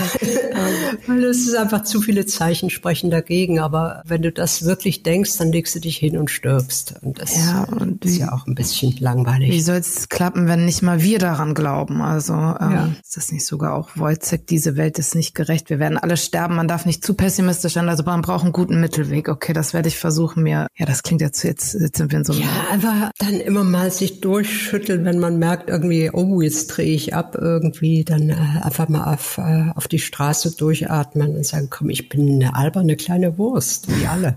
[1.06, 5.36] weil es ist einfach zu viele Zeichen sprechen dagegen, aber wenn du das wirklich denkst,
[5.38, 6.94] dann legst du dich hin und stirbst.
[7.02, 9.50] Und das ja, und ist ja auch ein bisschen langweilig.
[9.50, 12.00] Wie soll es klappen, wenn nicht mal wir daran glauben?
[12.00, 12.88] Also ähm, ja.
[13.02, 16.54] ist das nicht sogar auch Wojcek, diese Welt ist nicht gerecht, wir werden alle sterben,
[16.54, 19.28] man darf nicht zu pessimistisch sein, also man braucht einen guten Mittelweg.
[19.28, 22.24] Okay, das werde ich versuchen mir, ja, das klingt jetzt, jetzt, jetzt sind wir in
[22.24, 22.42] so einem...
[22.42, 27.14] Ja, einfach dann immer mal sich durchschütteln, wenn man merkt irgendwie, oh, jetzt drehe ich
[27.14, 31.90] ab irgendwie, dann äh, einfach mal auf, äh, auf die Straße durchatmen und sagen, komm,
[31.90, 34.36] ich bin eine alberne kleine Wurst, wie alle.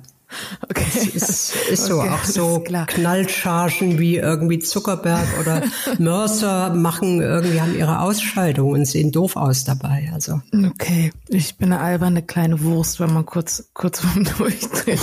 [0.70, 0.86] Okay.
[0.94, 2.00] Das ist, ist so.
[2.00, 5.64] Okay, auch so Knallchargen wie irgendwie Zuckerberg oder
[6.00, 10.10] Mörser machen irgendwie haben ihre Ausscheidung und sehen doof aus dabei.
[10.14, 10.42] Also.
[10.54, 11.12] Okay.
[11.28, 15.00] Ich bin eine alberne kleine Wurst, wenn man kurz, kurz vorm Durchdrehen.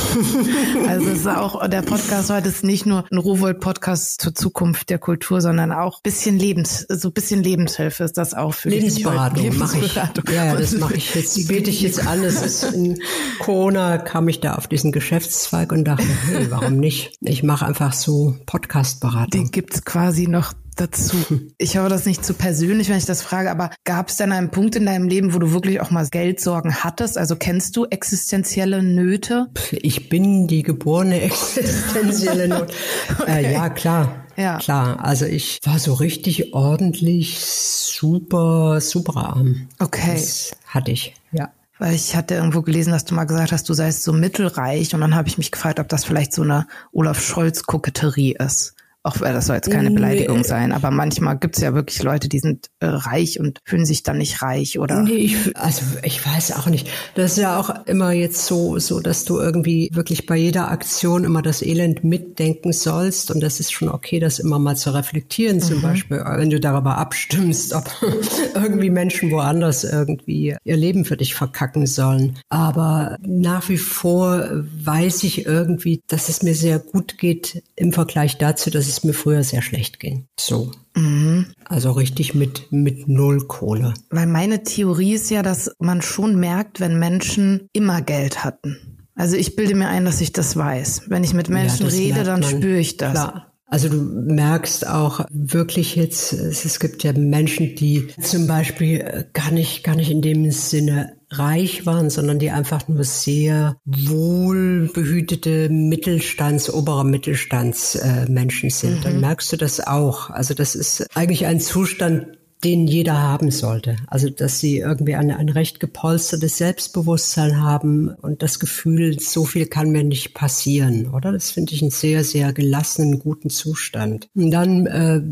[0.88, 4.98] also es ist auch, der Podcast heute ist nicht nur ein Rowold-Podcast zur Zukunft der
[4.98, 9.50] Kultur, sondern auch bisschen Lebens, so bisschen Lebenshilfe ist das auch für Lebensberatung.
[9.50, 9.94] Dich mache ich.
[9.94, 11.36] Ja, ja, das mache ich jetzt.
[11.36, 12.24] Die biete ich jetzt an.
[12.24, 13.00] Es ist in
[13.38, 17.16] Corona kam ich da auf diesen Geschäft Geschäftszweig und dachte, hey, warum nicht?
[17.20, 19.30] Ich mache einfach so Podcast-Beratung.
[19.30, 21.16] Den gibt's quasi noch dazu.
[21.58, 24.50] Ich hoffe, das nicht zu persönlich, wenn ich das frage, aber gab es denn einen
[24.50, 27.18] Punkt in deinem Leben, wo du wirklich auch mal Geldsorgen hattest?
[27.18, 29.48] Also kennst du existenzielle Nöte?
[29.72, 32.72] Ich bin die geborene existenzielle Not.
[33.18, 33.44] okay.
[33.44, 34.24] äh, ja, klar.
[34.36, 34.58] Ja.
[34.58, 35.04] Klar.
[35.04, 39.68] Also ich war so richtig ordentlich super, super arm.
[39.80, 40.12] Okay.
[40.12, 41.50] Das hatte ich, ja.
[41.78, 45.00] Weil ich hatte irgendwo gelesen, dass du mal gesagt hast, du seist so mittelreich und
[45.00, 48.74] dann habe ich mich gefragt, ob das vielleicht so eine Olaf Scholz Koketterie ist.
[49.08, 50.42] Auch das soll jetzt keine Beleidigung nee.
[50.42, 54.02] sein, aber manchmal gibt es ja wirklich Leute, die sind äh, reich und fühlen sich
[54.02, 55.02] dann nicht reich, oder?
[55.02, 56.90] Nee, ich, also ich weiß auch nicht.
[57.14, 61.24] Das ist ja auch immer jetzt so, so, dass du irgendwie wirklich bei jeder Aktion
[61.24, 63.30] immer das Elend mitdenken sollst.
[63.30, 65.62] Und das ist schon okay, das immer mal zu reflektieren.
[65.62, 65.82] Zum mhm.
[65.82, 67.90] Beispiel, wenn du darüber abstimmst, ob
[68.54, 72.38] irgendwie Menschen woanders irgendwie ihr Leben für dich verkacken sollen.
[72.50, 78.36] Aber nach wie vor weiß ich irgendwie, dass es mir sehr gut geht im Vergleich
[78.36, 80.26] dazu, dass es es mir früher sehr schlecht ging.
[80.38, 80.72] So.
[80.94, 81.46] Mhm.
[81.64, 83.94] Also richtig mit, mit Null Kohle.
[84.10, 88.76] Weil meine Theorie ist ja, dass man schon merkt, wenn Menschen immer Geld hatten.
[89.14, 91.02] Also ich bilde mir ein, dass ich das weiß.
[91.08, 93.12] Wenn ich mit Menschen ja, rede, dann spüre ich das.
[93.12, 93.52] Klar.
[93.66, 99.84] Also du merkst auch wirklich jetzt, es gibt ja Menschen, die zum Beispiel gar nicht,
[99.84, 107.04] gar nicht in dem Sinne reich waren, sondern die einfach nur sehr wohlbehütete Mittelstands, oberer
[107.04, 108.98] Mittelstandsmenschen äh, sind.
[108.98, 109.02] Mhm.
[109.02, 110.30] Dann merkst du das auch.
[110.30, 113.96] Also das ist eigentlich ein Zustand, den jeder haben sollte.
[114.08, 119.66] Also, dass sie irgendwie ein, ein recht gepolstertes Selbstbewusstsein haben und das Gefühl, so viel
[119.66, 121.30] kann mir nicht passieren, oder?
[121.30, 124.28] Das finde ich einen sehr, sehr gelassenen, guten Zustand.
[124.34, 125.22] Und dann äh,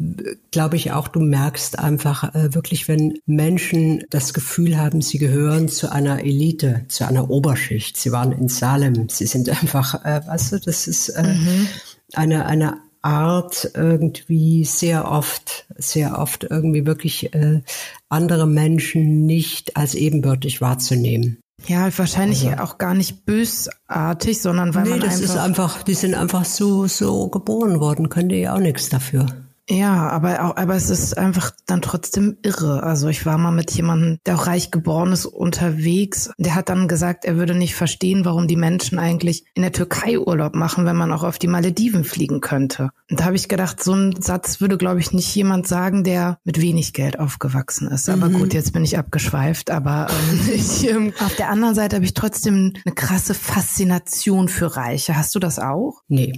[0.52, 5.68] glaube ich auch, du merkst einfach äh, wirklich, wenn Menschen das Gefühl haben, sie gehören
[5.68, 7.96] zu einer Elite, zu einer Oberschicht.
[7.96, 11.66] Sie waren in Salem, sie sind einfach, äh, weißt du, das ist äh, mhm.
[12.14, 17.62] eine, eine Art irgendwie sehr oft, sehr oft irgendwie wirklich äh,
[18.08, 21.38] andere Menschen nicht als ebenbürtig wahrzunehmen.
[21.68, 25.82] Ja, wahrscheinlich also, auch gar nicht bösartig, sondern weil nee, man das einfach ist einfach,
[25.84, 29.26] die sind einfach so so geboren worden, können die ja auch nichts dafür.
[29.68, 32.84] Ja, aber auch, aber es ist einfach dann trotzdem irre.
[32.84, 36.30] Also ich war mal mit jemandem, der auch reich geboren ist, unterwegs.
[36.38, 40.20] Der hat dann gesagt, er würde nicht verstehen, warum die Menschen eigentlich in der Türkei
[40.20, 42.90] Urlaub machen, wenn man auch auf die Malediven fliegen könnte.
[43.10, 46.38] Und da habe ich gedacht, so ein Satz würde, glaube ich, nicht jemand sagen, der
[46.44, 48.08] mit wenig Geld aufgewachsen ist.
[48.08, 48.34] Aber mhm.
[48.34, 49.70] gut, jetzt bin ich abgeschweift.
[49.70, 54.76] Aber ähm, ich, ähm, auf der anderen Seite habe ich trotzdem eine krasse Faszination für
[54.76, 55.16] Reiche.
[55.16, 56.02] Hast du das auch?
[56.06, 56.32] Nee.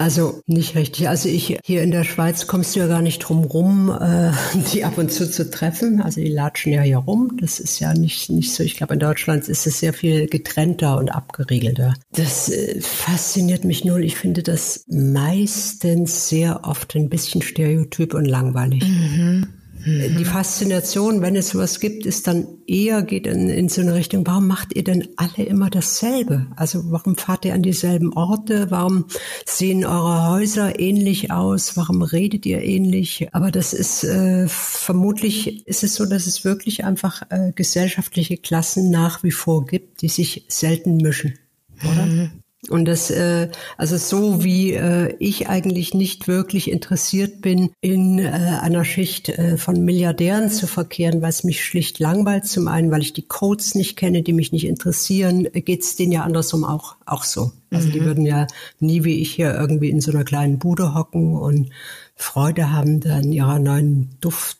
[0.00, 1.08] Also nicht richtig.
[1.08, 4.30] Also ich hier in der Schweiz kommst du ja gar nicht drum rum, äh,
[4.72, 6.00] die ab und zu zu treffen.
[6.00, 7.36] Also die latschen ja hier rum.
[7.40, 8.62] Das ist ja nicht nicht so.
[8.62, 11.94] Ich glaube in Deutschland ist es sehr viel getrennter und abgeriegelter.
[12.12, 14.04] Das äh, fasziniert mich null.
[14.04, 18.84] Ich finde das meistens sehr oft ein bisschen stereotyp und langweilig.
[18.86, 19.48] Mhm.
[19.84, 20.24] Die mhm.
[20.24, 24.46] Faszination, wenn es sowas gibt, ist dann eher geht in, in so eine Richtung, warum
[24.46, 26.46] macht ihr denn alle immer dasselbe?
[26.56, 28.70] Also warum fahrt ihr an dieselben Orte?
[28.70, 29.06] Warum
[29.46, 31.76] sehen eure Häuser ähnlich aus?
[31.76, 33.28] Warum redet ihr ähnlich?
[33.32, 38.90] Aber das ist äh, vermutlich ist es so, dass es wirklich einfach äh, gesellschaftliche Klassen
[38.90, 41.38] nach wie vor gibt, die sich selten mischen,
[41.82, 42.06] oder?
[42.06, 42.30] Mhm.
[42.68, 48.30] Und das, äh, also so wie äh, ich eigentlich nicht wirklich interessiert bin, in äh,
[48.60, 52.46] einer Schicht äh, von Milliardären zu verkehren, weil es mich schlicht langweilt.
[52.46, 56.22] Zum einen, weil ich die Codes nicht kenne, die mich nicht interessieren, geht's denen ja
[56.22, 57.52] andersrum auch, auch so.
[57.70, 57.92] Also mhm.
[57.92, 58.48] die würden ja
[58.80, 61.70] nie wie ich hier irgendwie in so einer kleinen Bude hocken und
[62.16, 64.58] Freude haben an ihrer neuen Duft.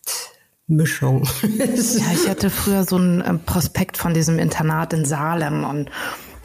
[0.70, 1.26] Mischung.
[1.58, 5.90] ja, ich hatte früher so ein äh, Prospekt von diesem Internat in Salem und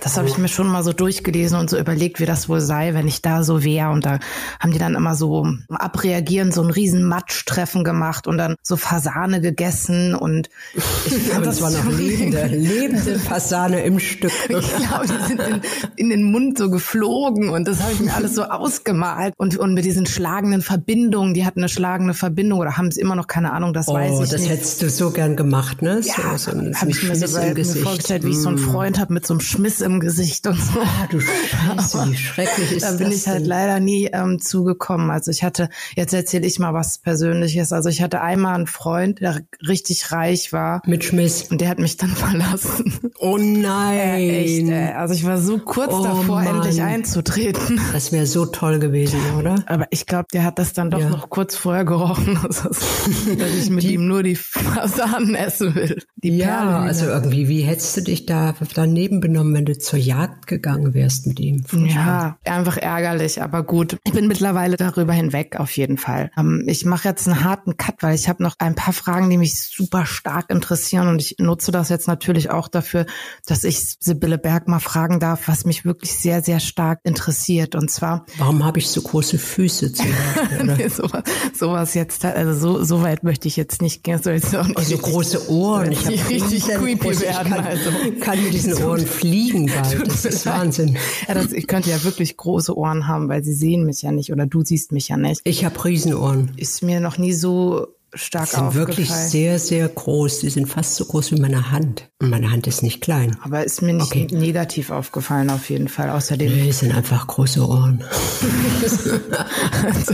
[0.04, 2.93] das habe ich mir schon mal so durchgelesen und so überlegt, wie das wohl sei,
[2.93, 3.89] wenn ich da so wäre.
[3.89, 4.20] Und da
[4.60, 9.39] haben die dann immer so abreagieren, so ein riesen Matschtreffen gemacht und dann so Fasane
[9.39, 14.32] gegessen und ich fand, das, das war noch lebende, lebende Fasane im Stück.
[14.54, 15.62] Ich glaube, die sind in,
[15.95, 19.74] in, den Mund so geflogen und das habe ich mir alles so ausgemalt und, und
[19.74, 23.51] mit diesen schlagenden Verbindungen, die hatten eine schlagende Verbindung oder haben es immer noch keine
[23.51, 24.43] Ahnung, das oh, weiß ich das nicht.
[24.43, 26.01] das hättest du so gern gemacht, ne?
[26.04, 28.72] Ja, so, so habe ich mir so mir vorgestellt, wie ich so einen mm.
[28.72, 30.80] Freund habe mit so einem Schmiss im im Gesicht und so.
[30.80, 35.12] Ah, du Scheiße, wie schrecklich ist das Da bin ich halt leider nie ähm, zugekommen.
[35.12, 37.72] Also ich hatte, jetzt erzähle ich mal was Persönliches.
[37.72, 40.82] Also ich hatte einmal einen Freund, der richtig reich war.
[40.86, 41.44] Mit Schmiss.
[41.44, 43.00] Und der hat mich dann verlassen.
[43.20, 43.98] Oh nein.
[43.98, 44.94] Äh, echt, ey.
[44.94, 46.56] Also ich war so kurz oh, davor, Mann.
[46.56, 47.80] endlich einzutreten.
[47.94, 49.64] Das wäre so toll gewesen, oder?
[49.68, 51.10] Aber ich glaube, der hat das dann doch ja.
[51.10, 56.02] noch kurz vorher gerochen, dass, dass ich mit die, ihm nur die Fasanen essen will.
[56.18, 60.00] Die ja, Perlen, also irgendwie, wie hättest du dich da daneben benommen, wenn du zur
[60.00, 61.64] Jagd gegangen wärst mit ihm.
[61.72, 63.98] Ja, einfach ärgerlich, aber gut.
[64.04, 66.32] Ich bin mittlerweile darüber hinweg, auf jeden Fall.
[66.38, 69.38] Ähm, ich mache jetzt einen harten Cut, weil ich habe noch ein paar Fragen, die
[69.38, 73.06] mich super stark interessieren und ich nutze das jetzt natürlich auch dafür,
[73.46, 77.76] dass ich Sibylle Berg mal fragen darf, was mich wirklich sehr, sehr stark interessiert.
[77.76, 78.26] Und zwar.
[78.38, 80.64] Warum habe ich so große Füße zum Beispiel?
[80.78, 81.24] nee, sowas,
[81.54, 84.22] sowas jetzt, also so, so weit möchte ich jetzt nicht gehen.
[84.22, 85.92] So, jetzt auch nicht also große Ohren.
[85.92, 87.52] Ich habe richtig creepy werden.
[87.52, 87.90] Kann, also.
[88.20, 90.07] kann mit diesen Ohren fliegen bald.
[90.07, 90.97] Das ist Wahnsinn.
[91.28, 94.32] Ja, das, ich könnte ja wirklich große Ohren haben, weil sie sehen mich ja nicht
[94.32, 95.41] oder du siehst mich ja nicht.
[95.43, 96.51] Ich habe Riesenohren.
[96.57, 100.39] Ist mir noch nie so stark sind wirklich sehr, sehr groß.
[100.39, 102.09] Die sind fast so groß wie meine Hand.
[102.22, 103.38] Und meine Hand ist nicht klein.
[103.43, 104.28] Aber ist mir nicht okay.
[104.32, 106.09] negativ aufgefallen auf jeden Fall.
[106.09, 106.51] Außerdem.
[106.51, 108.03] Nee, sind einfach große Ohren.
[109.84, 110.14] also,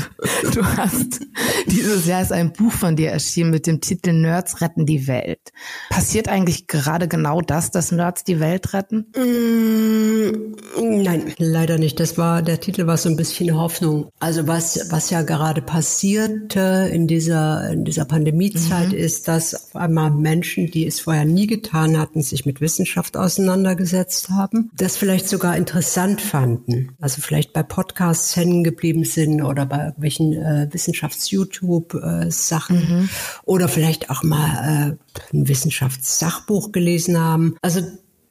[0.54, 1.20] du hast,
[1.68, 5.52] dieses Jahr ist ein Buch von dir erschienen mit dem Titel Nerds retten die Welt.
[5.90, 9.12] Passiert eigentlich gerade genau das, dass Nerds die Welt retten?
[9.16, 10.56] Mm,
[11.04, 12.00] nein, leider nicht.
[12.00, 14.10] Das war, der Titel war so ein bisschen Hoffnung.
[14.20, 18.98] Also was, was ja gerade passierte in dieser, in dieser Pandemiezeit mhm.
[18.98, 24.30] ist, dass auf einmal Menschen, die es vorher nie getan hatten, sich mit Wissenschaft auseinandergesetzt
[24.30, 26.96] haben, das vielleicht sogar interessant fanden.
[27.02, 33.10] Also vielleicht bei Podcasts hängen geblieben sind oder bei irgendwelchen äh, Wissenschafts-YouTube-Sachen äh, mhm.
[33.44, 34.96] oder vielleicht auch mal äh,
[35.36, 37.56] ein Wissenschaftssachbuch gelesen haben.
[37.62, 37.82] Also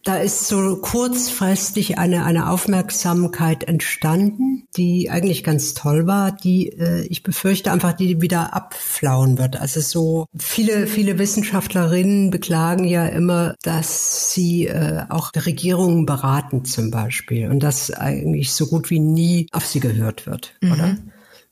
[0.09, 7.02] da ist so kurzfristig eine, eine Aufmerksamkeit entstanden, die eigentlich ganz toll war, die äh,
[7.02, 9.61] ich befürchte einfach, die wieder abflauen wird.
[9.61, 16.90] Also so viele, viele Wissenschaftlerinnen beklagen ja immer, dass sie äh, auch Regierungen beraten zum
[16.90, 20.72] Beispiel und dass eigentlich so gut wie nie auf sie gehört wird, mhm.
[20.72, 20.96] oder?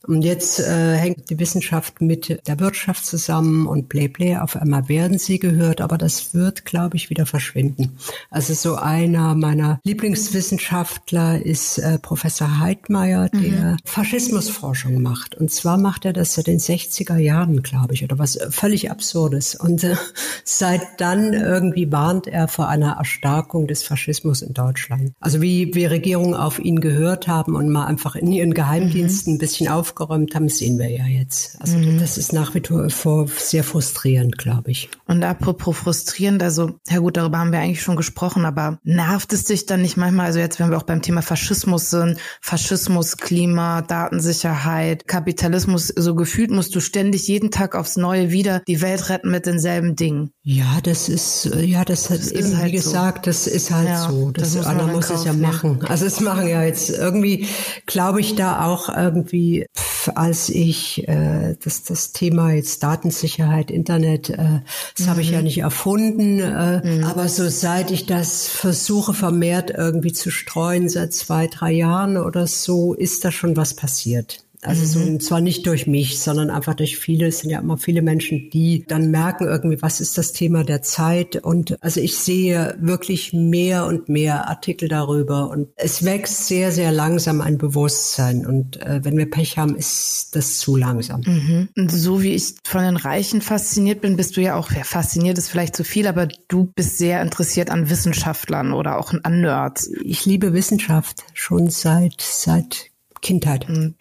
[0.09, 4.07] Und jetzt äh, hängt die Wissenschaft mit der Wirtschaft zusammen und blä
[4.39, 7.99] Auf einmal werden sie gehört, aber das wird, glaube ich, wieder verschwinden.
[8.31, 13.77] Also so einer meiner Lieblingswissenschaftler ist äh, Professor Heidmeier, der mhm.
[13.85, 15.35] Faschismusforschung macht.
[15.35, 19.55] Und zwar macht er das seit den 60er Jahren, glaube ich, oder was völlig Absurdes.
[19.55, 19.97] Und äh,
[20.45, 25.13] seit dann irgendwie warnt er vor einer Erstarkung des Faschismus in Deutschland.
[25.21, 29.37] Also wie wir Regierungen auf ihn gehört haben und mal einfach in ihren Geheimdiensten mhm.
[29.37, 31.57] ein bisschen auf aufgeräumt haben, sehen wir ja jetzt.
[31.61, 31.99] Also mhm.
[31.99, 34.89] das ist nach wie vor sehr frustrierend, glaube ich.
[35.07, 39.45] Und apropos frustrierend, also, ja gut, darüber haben wir eigentlich schon gesprochen, aber nervt es
[39.45, 43.83] dich dann nicht manchmal, also jetzt, wenn wir auch beim Thema Faschismus sind, Faschismus, Klima,
[43.83, 49.31] Datensicherheit, Kapitalismus, so gefühlt musst du ständig jeden Tag aufs Neue wieder die Welt retten
[49.31, 50.31] mit denselben Dingen.
[50.43, 53.31] Ja, das ist, ja, das hat das eben, halt wie gesagt, so.
[53.31, 54.31] das ist halt ja, so.
[54.31, 55.81] Das, das einer muss es ja machen.
[55.87, 57.49] Also es machen ja jetzt irgendwie,
[57.87, 64.31] glaube ich, da auch irgendwie, pff, als ich äh, das, das Thema jetzt Datensicherheit, Internet,
[64.31, 64.61] äh,
[64.97, 65.11] das mhm.
[65.11, 65.45] habe ich ja mhm.
[65.45, 67.05] nicht erfunden, äh, mhm.
[67.05, 72.47] aber so seit ich das versuche vermehrt irgendwie zu streuen, seit zwei, drei Jahren oder
[72.47, 74.46] so, ist da schon was passiert.
[74.67, 75.13] Also mhm.
[75.13, 77.29] so, zwar nicht durch mich, sondern einfach durch viele.
[77.29, 80.83] Es sind ja immer viele Menschen, die dann merken irgendwie, was ist das Thema der
[80.83, 81.37] Zeit.
[81.37, 85.51] Und also ich sehe wirklich mehr und mehr Artikel darüber.
[85.51, 88.47] Und es wächst sehr, sehr langsam ein Bewusstsein.
[88.47, 91.23] Und äh, wenn wir Pech haben, ist das zu langsam.
[91.27, 91.69] Mhm.
[91.77, 95.39] Und so wie ich von den Reichen fasziniert bin, bist du ja auch, ja, fasziniert
[95.39, 99.91] ist vielleicht zu viel, aber du bist sehr interessiert an Wissenschaftlern oder auch an Nerds.
[100.03, 102.91] Ich liebe Wissenschaft schon seit, seit
[103.21, 103.69] Kindheit.
[103.69, 103.95] Und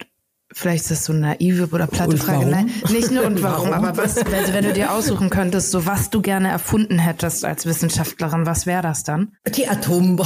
[0.58, 2.46] Vielleicht ist das so eine naive oder platte und Frage.
[2.46, 3.84] Nein, nicht nur und warum, warum?
[3.84, 7.66] aber was, also wenn du dir aussuchen könntest, so was du gerne erfunden hättest als
[7.66, 9.32] Wissenschaftlerin, was wäre das dann?
[9.54, 10.24] Die Atombombe.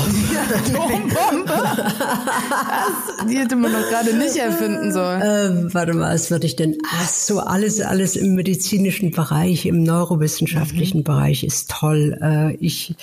[0.68, 1.46] Die Atombombe?
[1.48, 5.20] das, die hätte man doch gerade nicht erfinden sollen.
[5.24, 6.78] Ähm, warte mal, was würde ich denn?
[6.88, 11.04] Ach so, alles, alles im medizinischen Bereich, im neurowissenschaftlichen mhm.
[11.04, 12.16] Bereich ist toll.
[12.22, 12.94] Äh, ich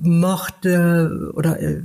[0.00, 1.82] mochte oder äh,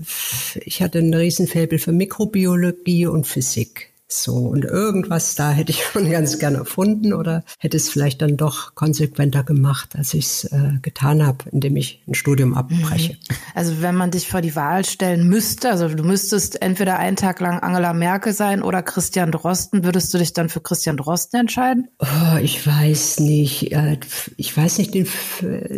[0.63, 3.96] ich hatte ein Riesenfaible für Mikrobiologie und Physik.
[4.10, 8.38] So, und irgendwas da hätte ich schon ganz gerne erfunden oder hätte es vielleicht dann
[8.38, 13.14] doch konsequenter gemacht, als ich es äh, getan habe, indem ich ein Studium abbreche.
[13.14, 13.36] Mhm.
[13.53, 17.39] Also wenn man dich vor die Wahl stellen müsste, also du müsstest entweder einen Tag
[17.41, 21.89] lang Angela Merkel sein oder Christian Drosten, würdest du dich dann für Christian Drosten entscheiden?
[21.99, 23.74] Oh, ich weiß nicht.
[23.74, 23.97] Äh,
[24.38, 25.08] ich weiß nicht den.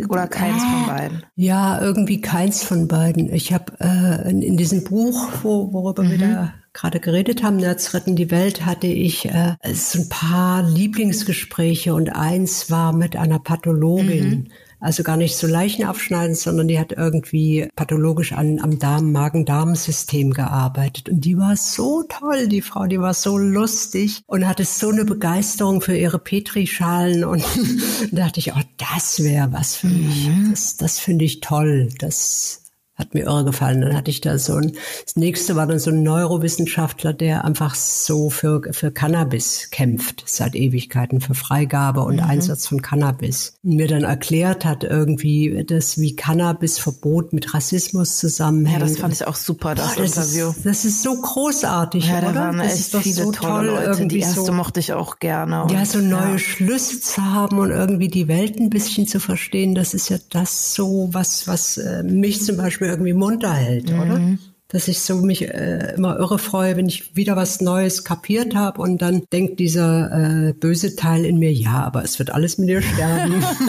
[0.08, 1.22] Oder keins ah, von beiden.
[1.34, 3.32] Ja, irgendwie keins von beiden.
[3.32, 6.10] Ich habe äh, in, in, diesem Buch, wo, worüber mhm.
[6.10, 10.62] wir da gerade geredet haben, Nerds retten die Welt, hatte ich äh, so ein paar
[10.62, 14.30] Lieblingsgespräche und eins war mit einer Pathologin.
[14.30, 14.46] Mhm.
[14.82, 20.32] Also gar nicht so Leichen abschneiden, sondern die hat irgendwie pathologisch an, am Darm, Magen-Darm-System
[20.32, 21.10] gearbeitet.
[21.10, 25.04] Und die war so toll, die Frau, die war so lustig und hatte so eine
[25.04, 27.24] Begeisterung für ihre Petrischalen.
[27.24, 27.44] Und
[28.10, 30.28] da dachte ich, oh, das wäre was für mich.
[30.28, 30.48] Mhm.
[30.52, 31.90] Das, das finde ich toll.
[31.98, 32.69] Das
[33.00, 33.80] hat mir irre gefallen.
[33.80, 34.72] Dann hatte ich da so ein,
[35.04, 40.54] das nächste war dann so ein Neurowissenschaftler, der einfach so für, für Cannabis kämpft, seit
[40.54, 42.24] Ewigkeiten, für Freigabe und mhm.
[42.24, 43.54] Einsatz von Cannabis.
[43.64, 48.80] Und mir dann erklärt hat irgendwie, dass wie Cannabisverbot mit Rassismus zusammenhängt.
[48.80, 50.50] Ja, das fand ich auch super, das, Boah, das Interview.
[50.50, 52.40] Ist, das ist so großartig, ja, da oder?
[52.40, 54.06] waren das echt viele so tolle toll, Leute.
[54.06, 55.64] Die erste so, mochte ich auch gerne.
[55.64, 56.38] Und, ja, so neue ja.
[56.38, 60.74] Schlüsse zu haben und irgendwie die Welt ein bisschen zu verstehen, das ist ja das
[60.74, 64.00] so, was, was äh, mich zum Beispiel irgendwie munter hält, mhm.
[64.00, 64.20] oder?
[64.68, 68.80] Dass ich so mich äh, immer irre freue, wenn ich wieder was Neues kapiert habe
[68.80, 70.12] und dann denkt dieser
[70.48, 73.42] äh, böse Teil in mir, ja, aber es wird alles mit dir sterben.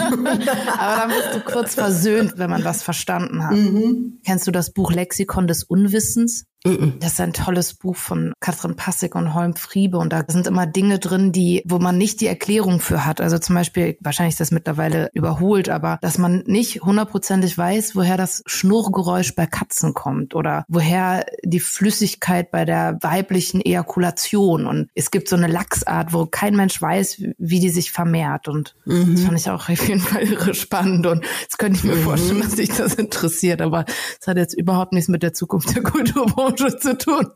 [0.78, 3.56] aber dann bist du kurz versöhnt, wenn man was verstanden hat.
[3.56, 4.20] Mhm.
[4.24, 6.44] Kennst du das Buch Lexikon des Unwissens?
[6.64, 10.66] Das ist ein tolles Buch von Katrin Passig und Holm Friebe und da sind immer
[10.66, 13.20] Dinge drin, die, wo man nicht die Erklärung für hat.
[13.20, 18.16] Also zum Beispiel, wahrscheinlich ist das mittlerweile überholt, aber dass man nicht hundertprozentig weiß, woher
[18.16, 25.10] das Schnurrgeräusch bei Katzen kommt oder woher die Flüssigkeit bei der weiblichen Ejakulation und es
[25.10, 29.16] gibt so eine Lachsart, wo kein Mensch weiß, wie die sich vermehrt und mhm.
[29.16, 32.04] das fand ich auch auf jeden Fall irre spannend und das könnte ich mir mhm.
[32.04, 33.84] vorstellen, dass sich das interessiert, aber
[34.20, 37.26] es hat jetzt überhaupt nichts mit der Zukunft der Kulturbranche Branche zu tun.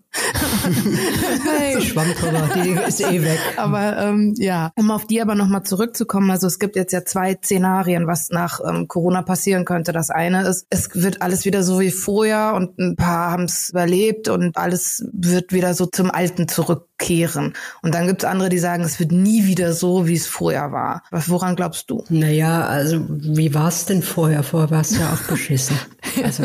[1.45, 3.39] hey, Schwammkörper, die ist eh weg.
[3.57, 7.35] Aber ähm, ja, um auf die aber nochmal zurückzukommen, also es gibt jetzt ja zwei
[7.35, 9.93] Szenarien, was nach ähm, Corona passieren könnte.
[9.93, 13.71] Das eine ist, es wird alles wieder so wie vorher und ein paar haben es
[13.71, 17.55] überlebt und alles wird wieder so zum Alten zurückkehren.
[17.83, 20.73] Und dann gibt es andere, die sagen, es wird nie wieder so, wie es vorher
[20.73, 21.03] war.
[21.11, 22.05] Was, woran glaubst du?
[22.09, 24.43] Naja, also wie war es denn vorher?
[24.43, 25.77] Vorher war es ja auch beschissen.
[26.25, 26.45] Also,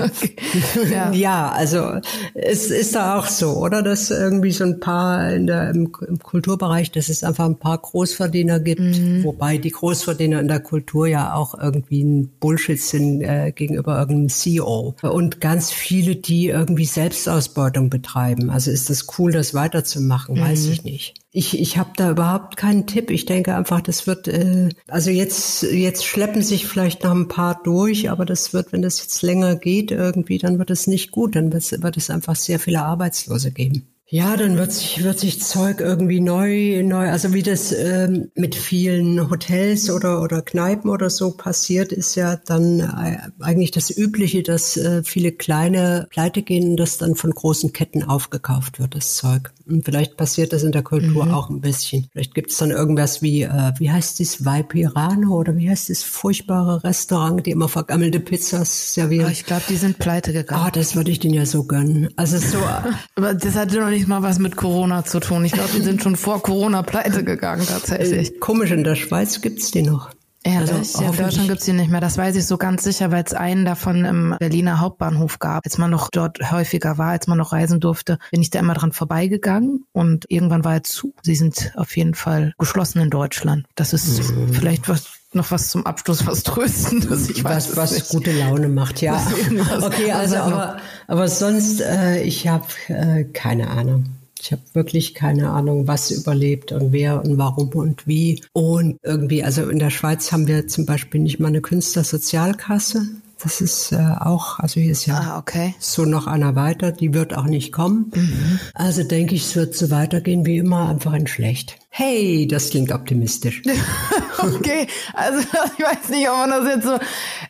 [0.92, 1.12] ja.
[1.14, 2.02] ja, also
[2.34, 3.82] es ist da auch so, oder?
[3.82, 7.78] Dass irgendwie so ein paar in der, im, im Kulturbereich, dass es einfach ein paar
[7.78, 9.24] Großverdiener gibt, mhm.
[9.24, 14.30] wobei die Großverdiener in der Kultur ja auch irgendwie ein Bullshit sind äh, gegenüber irgendeinem
[14.30, 14.96] CEO.
[15.02, 18.50] Und ganz viele, die irgendwie Selbstausbeutung betreiben.
[18.50, 20.36] Also ist das cool, das weiterzumachen?
[20.36, 20.42] Mhm.
[20.42, 21.16] Weiß ich nicht.
[21.34, 23.10] Ich, ich habe da überhaupt keinen Tipp.
[23.10, 27.62] Ich denke einfach, das wird, äh, also jetzt, jetzt schleppen sich vielleicht noch ein paar
[27.64, 31.38] durch, aber das wird, wenn das jetzt länger geht irgendwie, dann wird es nicht gut.
[31.38, 33.88] Dann wird es einfach sehr viele Arbeitslose geben.
[34.14, 38.56] Ja, dann wird sich, wird sich Zeug irgendwie neu, neu, also wie das ähm, mit
[38.56, 44.44] vielen Hotels oder, oder Kneipen oder so passiert, ist ja dann äh, eigentlich das Übliche,
[44.44, 49.16] dass äh, viele kleine pleite gehen und das dann von großen Ketten aufgekauft wird, das
[49.16, 49.54] Zeug.
[49.72, 51.32] Und vielleicht passiert das in der Kultur mhm.
[51.32, 52.08] auch ein bisschen.
[52.12, 56.04] Vielleicht gibt es dann irgendwas wie, äh, wie heißt das, Vaipirano oder wie heißt das
[56.04, 59.28] furchtbare Restaurant, die immer vergammelte Pizzas servieren?
[59.28, 60.62] Oh, ich glaube, die sind pleite gegangen.
[60.64, 62.10] Ah, oh, das würde ich denen ja so gönnen.
[62.16, 62.58] Also so.
[63.16, 65.46] Aber das hatte noch nicht mal was mit Corona zu tun.
[65.46, 68.36] Ich glaube, die sind schon vor Corona pleite gegangen tatsächlich.
[68.36, 70.12] Äh, komisch, in der Schweiz gibt's die noch.
[70.44, 70.72] Ehrlich?
[70.72, 72.02] Also, ja, in Deutschland gibt's die nicht mehr.
[72.02, 75.66] Das weiß ich so ganz sicher, weil es einen davon im Berliner Hauptbahnhof gab.
[75.66, 78.74] Als man noch dort häufiger war, als man noch reisen durfte, bin ich da immer
[78.74, 81.14] dran vorbeigegangen und irgendwann war er zu.
[81.22, 83.66] Sie sind auf jeden Fall geschlossen in Deutschland.
[83.76, 84.54] Das ist mhm.
[84.54, 87.30] vielleicht was noch was zum Abschluss, was Tröstendes.
[87.30, 89.26] Ich weiß was, was gute Laune macht, ja.
[89.82, 90.78] Okay, also aber,
[91.08, 94.10] aber sonst, äh, ich habe äh, keine Ahnung.
[94.42, 98.42] Ich habe wirklich keine Ahnung, was überlebt und wer und warum und wie.
[98.54, 103.08] Und irgendwie, also in der Schweiz haben wir zum Beispiel nicht mal eine Künstlersozialkasse.
[103.44, 105.74] Das ist äh, auch, also hier ist ja ah, okay.
[105.80, 108.12] so noch einer weiter, die wird auch nicht kommen.
[108.14, 108.60] Mhm.
[108.74, 111.78] Also denke ich, es wird so weitergehen wie immer, einfach in schlecht.
[111.94, 113.62] Hey, das klingt optimistisch.
[114.38, 115.40] okay, also
[115.78, 116.98] ich weiß nicht, ob man das jetzt so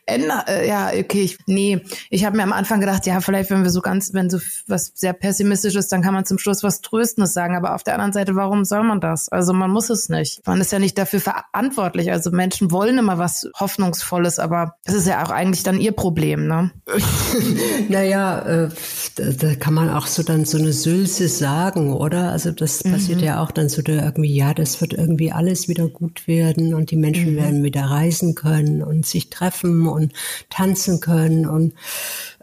[0.08, 0.50] ändert.
[0.50, 3.70] Äh, ja, okay, ich, nee, ich habe mir am Anfang gedacht, ja, vielleicht wenn wir
[3.70, 7.34] so ganz, wenn so was sehr pessimistisch ist, dann kann man zum Schluss was Tröstendes
[7.34, 7.56] sagen.
[7.56, 9.30] Aber auf der anderen Seite, warum soll man das?
[9.30, 10.42] Also man muss es nicht.
[10.48, 12.12] Man ist ja nicht dafür verantwortlich.
[12.12, 16.48] Also Menschen wollen immer was Hoffnungsvolles, aber es ist ja auch eigentlich dann ihr Problem,
[16.48, 16.72] ne?
[17.90, 18.70] naja, äh,
[19.18, 22.32] da, da kann man auch so dann so eine Sülze sagen, oder?
[22.32, 22.94] Also das mhm.
[22.94, 26.74] passiert ja auch dann so der irgendwie ja, das wird irgendwie alles wieder gut werden
[26.74, 27.38] und die Menschen mhm.
[27.38, 30.14] werden wieder reisen können und sich treffen und
[30.50, 31.74] tanzen können und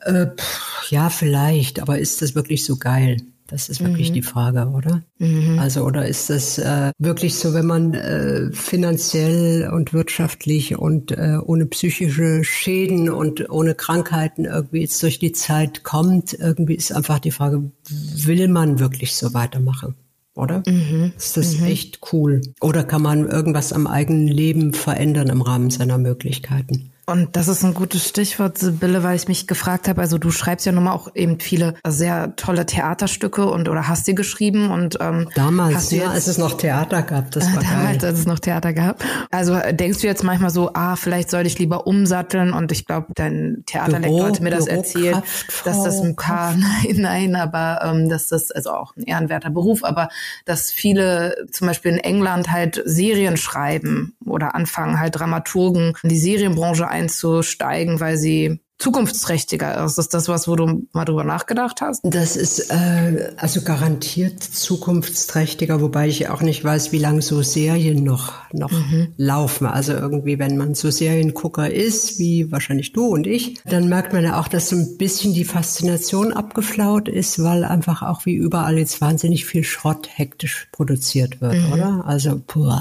[0.02, 3.18] äh, pff, ja, vielleicht, aber ist das wirklich so geil?
[3.48, 4.14] Das ist wirklich mhm.
[4.14, 5.02] die Frage, oder?
[5.16, 5.58] Mhm.
[5.58, 11.38] Also, oder ist das äh, wirklich so, wenn man äh, finanziell und wirtschaftlich und äh,
[11.42, 17.20] ohne psychische Schäden und ohne Krankheiten irgendwie jetzt durch die Zeit kommt, irgendwie ist einfach
[17.20, 19.94] die Frage, will man wirklich so weitermachen?
[20.38, 20.62] Oder?
[20.66, 21.12] Mhm.
[21.16, 21.66] Ist das mhm.
[21.66, 22.40] echt cool?
[22.60, 26.90] Oder kann man irgendwas am eigenen Leben verändern im Rahmen seiner Möglichkeiten?
[27.08, 30.66] Und das ist ein gutes Stichwort, Sibylle, weil ich mich gefragt habe, also du schreibst
[30.66, 34.98] ja nun mal auch eben viele sehr tolle Theaterstücke und oder hast sie geschrieben und
[35.00, 38.10] ähm, damals, ja, als es noch Theater gab, das war damals, geil.
[38.10, 39.02] als es noch Theater gab.
[39.30, 43.06] Also denkst du jetzt manchmal so, ah, vielleicht sollte ich lieber umsatteln und ich glaube,
[43.14, 45.16] dein Theaterlektor hat mir das erzählt,
[45.64, 46.52] dass das ein paar,
[46.84, 50.10] nein, nein, aber ähm, dass das also auch ein ehrenwerter Beruf, aber
[50.44, 56.18] dass viele zum Beispiel in England halt Serien schreiben oder anfangen halt Dramaturgen in die
[56.18, 59.98] Serienbranche einzusteigen, weil sie zukunftsträchtiger ist.
[59.98, 62.00] Ist das was, wo du mal drüber nachgedacht hast?
[62.04, 68.04] Das ist äh, also garantiert zukunftsträchtiger, wobei ich auch nicht weiß, wie lange so Serien
[68.04, 69.08] noch noch mhm.
[69.16, 69.66] laufen.
[69.66, 74.24] Also irgendwie, wenn man so Seriengucker ist, wie wahrscheinlich du und ich, dann merkt man
[74.24, 78.78] ja auch, dass so ein bisschen die Faszination abgeflaut ist, weil einfach auch wie überall
[78.78, 81.72] jetzt wahnsinnig viel Schrott hektisch produziert wird, mhm.
[81.72, 82.04] oder?
[82.06, 82.72] Also puh.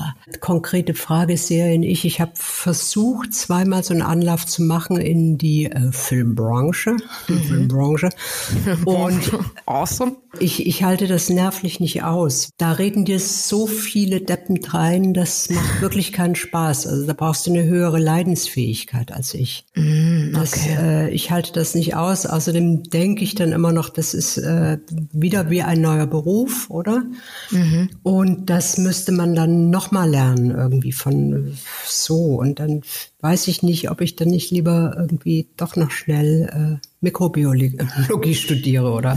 [0.41, 2.05] Konkrete Frage Serien ich.
[2.05, 6.97] Ich habe versucht, zweimal so einen Anlauf zu machen in die äh, Filmbranche.
[7.27, 7.39] Mhm.
[7.39, 8.09] Filmbranche.
[8.85, 9.31] Und
[9.65, 10.17] awesome.
[10.39, 12.49] Ich, ich halte das nervlich nicht aus.
[12.57, 16.87] Da reden dir so viele Deppen rein, das macht wirklich keinen Spaß.
[16.87, 19.65] Also da brauchst du eine höhere Leidensfähigkeit als ich.
[19.75, 20.31] Mm, okay.
[20.33, 22.25] das, äh, ich halte das nicht aus.
[22.25, 24.77] Außerdem denke ich dann immer noch, das ist äh,
[25.11, 27.03] wieder wie ein neuer Beruf, oder?
[27.51, 27.89] Mhm.
[28.03, 32.37] Und das müsste man dann nochmal lernen irgendwie von so.
[32.39, 32.81] Und dann
[33.21, 38.91] weiß ich nicht, ob ich dann nicht lieber irgendwie doch noch schnell äh, Mikrobiologie studiere
[38.91, 39.15] oder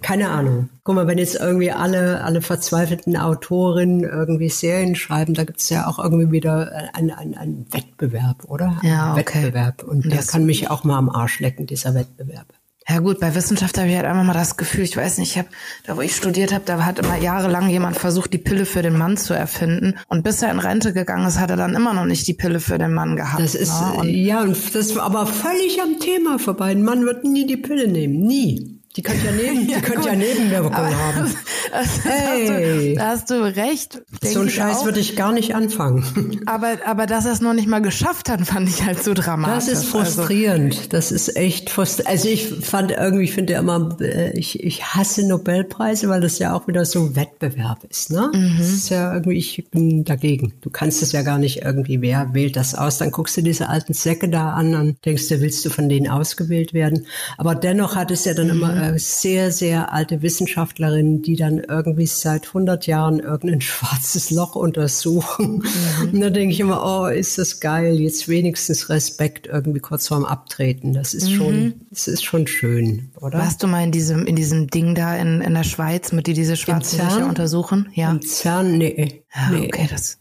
[0.00, 0.70] keine Ahnung.
[0.82, 5.68] Guck mal, wenn jetzt irgendwie alle, alle verzweifelten Autorinnen irgendwie Serien schreiben, da gibt es
[5.68, 8.78] ja auch irgendwie wieder einen, einen, einen Wettbewerb, oder?
[8.82, 9.42] Ja, okay.
[9.42, 9.82] Wettbewerb.
[9.82, 12.46] Und das der kann mich auch mal am Arsch lecken, dieser Wettbewerb.
[12.90, 15.38] Ja gut, bei Wissenschaft habe ich halt einfach mal das Gefühl, ich weiß nicht, ich
[15.38, 15.48] habe,
[15.84, 18.96] da wo ich studiert habe, da hat immer jahrelang jemand versucht, die Pille für den
[18.96, 19.96] Mann zu erfinden.
[20.08, 22.60] Und bis er in Rente gegangen ist, hat er dann immer noch nicht die Pille
[22.60, 23.42] für den Mann gehabt.
[23.42, 23.92] Das ist, ne?
[23.98, 26.70] und ja, und das war aber völlig am Thema vorbei.
[26.70, 28.78] Ein Mann wird nie die Pille nehmen, nie.
[28.96, 31.34] Die könnte ja, neben, ja, die könnte ja Nebenwirkungen haben.
[31.78, 32.94] Also, hey.
[32.94, 34.02] da, hast du, recht.
[34.22, 36.40] So ein Scheiß würde ich gar nicht anfangen.
[36.46, 39.66] Aber, aber dass er es noch nicht mal geschafft hat, fand ich halt so dramatisch.
[39.66, 40.76] Das ist also frustrierend.
[40.76, 40.88] Also.
[40.88, 42.10] Das ist echt frustrierend.
[42.10, 46.38] Also ich fand irgendwie, ich finde ja immer, äh, ich, ich hasse Nobelpreise, weil das
[46.38, 48.10] ja auch wieder so Wettbewerb ist.
[48.10, 48.30] Ne?
[48.32, 48.56] Mhm.
[48.58, 50.54] Das ist ja irgendwie, ich bin dagegen.
[50.60, 52.98] Du kannst es ja gar nicht irgendwie, wer wählt das aus?
[52.98, 56.08] Dann guckst du diese alten Säcke da an und denkst du, willst du von denen
[56.08, 57.06] ausgewählt werden?
[57.36, 58.52] Aber dennoch hat es ja dann mhm.
[58.52, 64.54] immer äh, sehr, sehr alte Wissenschaftlerinnen, die dann irgendwie seit 100 Jahren irgendein schwarzes Loch
[64.54, 65.62] untersuchen.
[65.62, 66.12] Mhm.
[66.12, 70.24] Und da denke ich immer, oh, ist das geil, jetzt wenigstens Respekt irgendwie kurz vorm
[70.24, 70.92] Abtreten.
[70.92, 71.34] Das ist mhm.
[71.34, 73.38] schon, das ist schon schön, oder?
[73.38, 76.34] Warst du mal in diesem, in diesem Ding da in, in der Schweiz, mit die
[76.34, 77.88] diese schwarzen Löcher untersuchen?
[77.94, 78.10] Ja.
[78.10, 79.22] Im CERN, nee.
[79.34, 79.66] Ja, nee.
[79.66, 80.18] Okay, das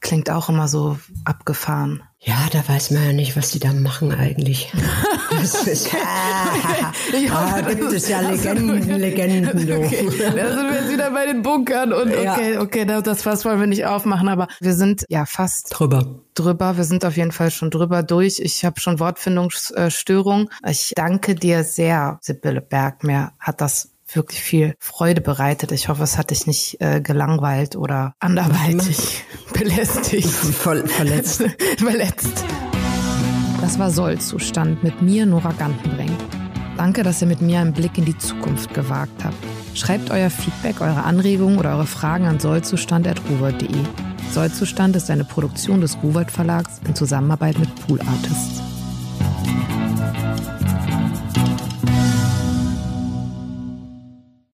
[0.00, 2.02] klingt auch immer so abgefahren.
[2.20, 4.72] Ja, da weiß man ja nicht, was die da machen eigentlich.
[5.30, 6.92] Das ist, ah,
[7.30, 9.66] ah, gibt es ja Legenden, Legenden.
[9.66, 9.76] Du.
[9.76, 10.04] Okay.
[10.04, 12.60] Da sind wir jetzt wieder bei den Bunkern und okay, ja.
[12.60, 16.22] okay, das Fass wollen wir nicht aufmachen, aber wir sind ja fast drüber.
[16.34, 18.40] Drüber, wir sind auf jeden Fall schon drüber durch.
[18.40, 20.50] Ich habe schon Wortfindungsstörung.
[20.66, 23.04] Ich danke dir sehr, Sibylle Berg.
[23.04, 25.72] Mir hat das wirklich viel Freude bereitet.
[25.72, 30.28] Ich hoffe, es hat dich nicht äh, gelangweilt oder anderweitig belästigt.
[30.28, 31.44] Ver verletzt.
[31.78, 32.44] Verletzt.
[33.60, 36.16] Das war Sollzustand mit mir, Nora Gantenbrink.
[36.76, 39.36] Danke, dass ihr mit mir einen Blick in die Zukunft gewagt habt.
[39.74, 43.68] Schreibt euer Feedback, eure Anregungen oder eure Fragen an sollzustand.ruwert.de.
[44.32, 48.77] Sollzustand ist eine Produktion des Ruwert Verlags in Zusammenarbeit mit Pool Artists.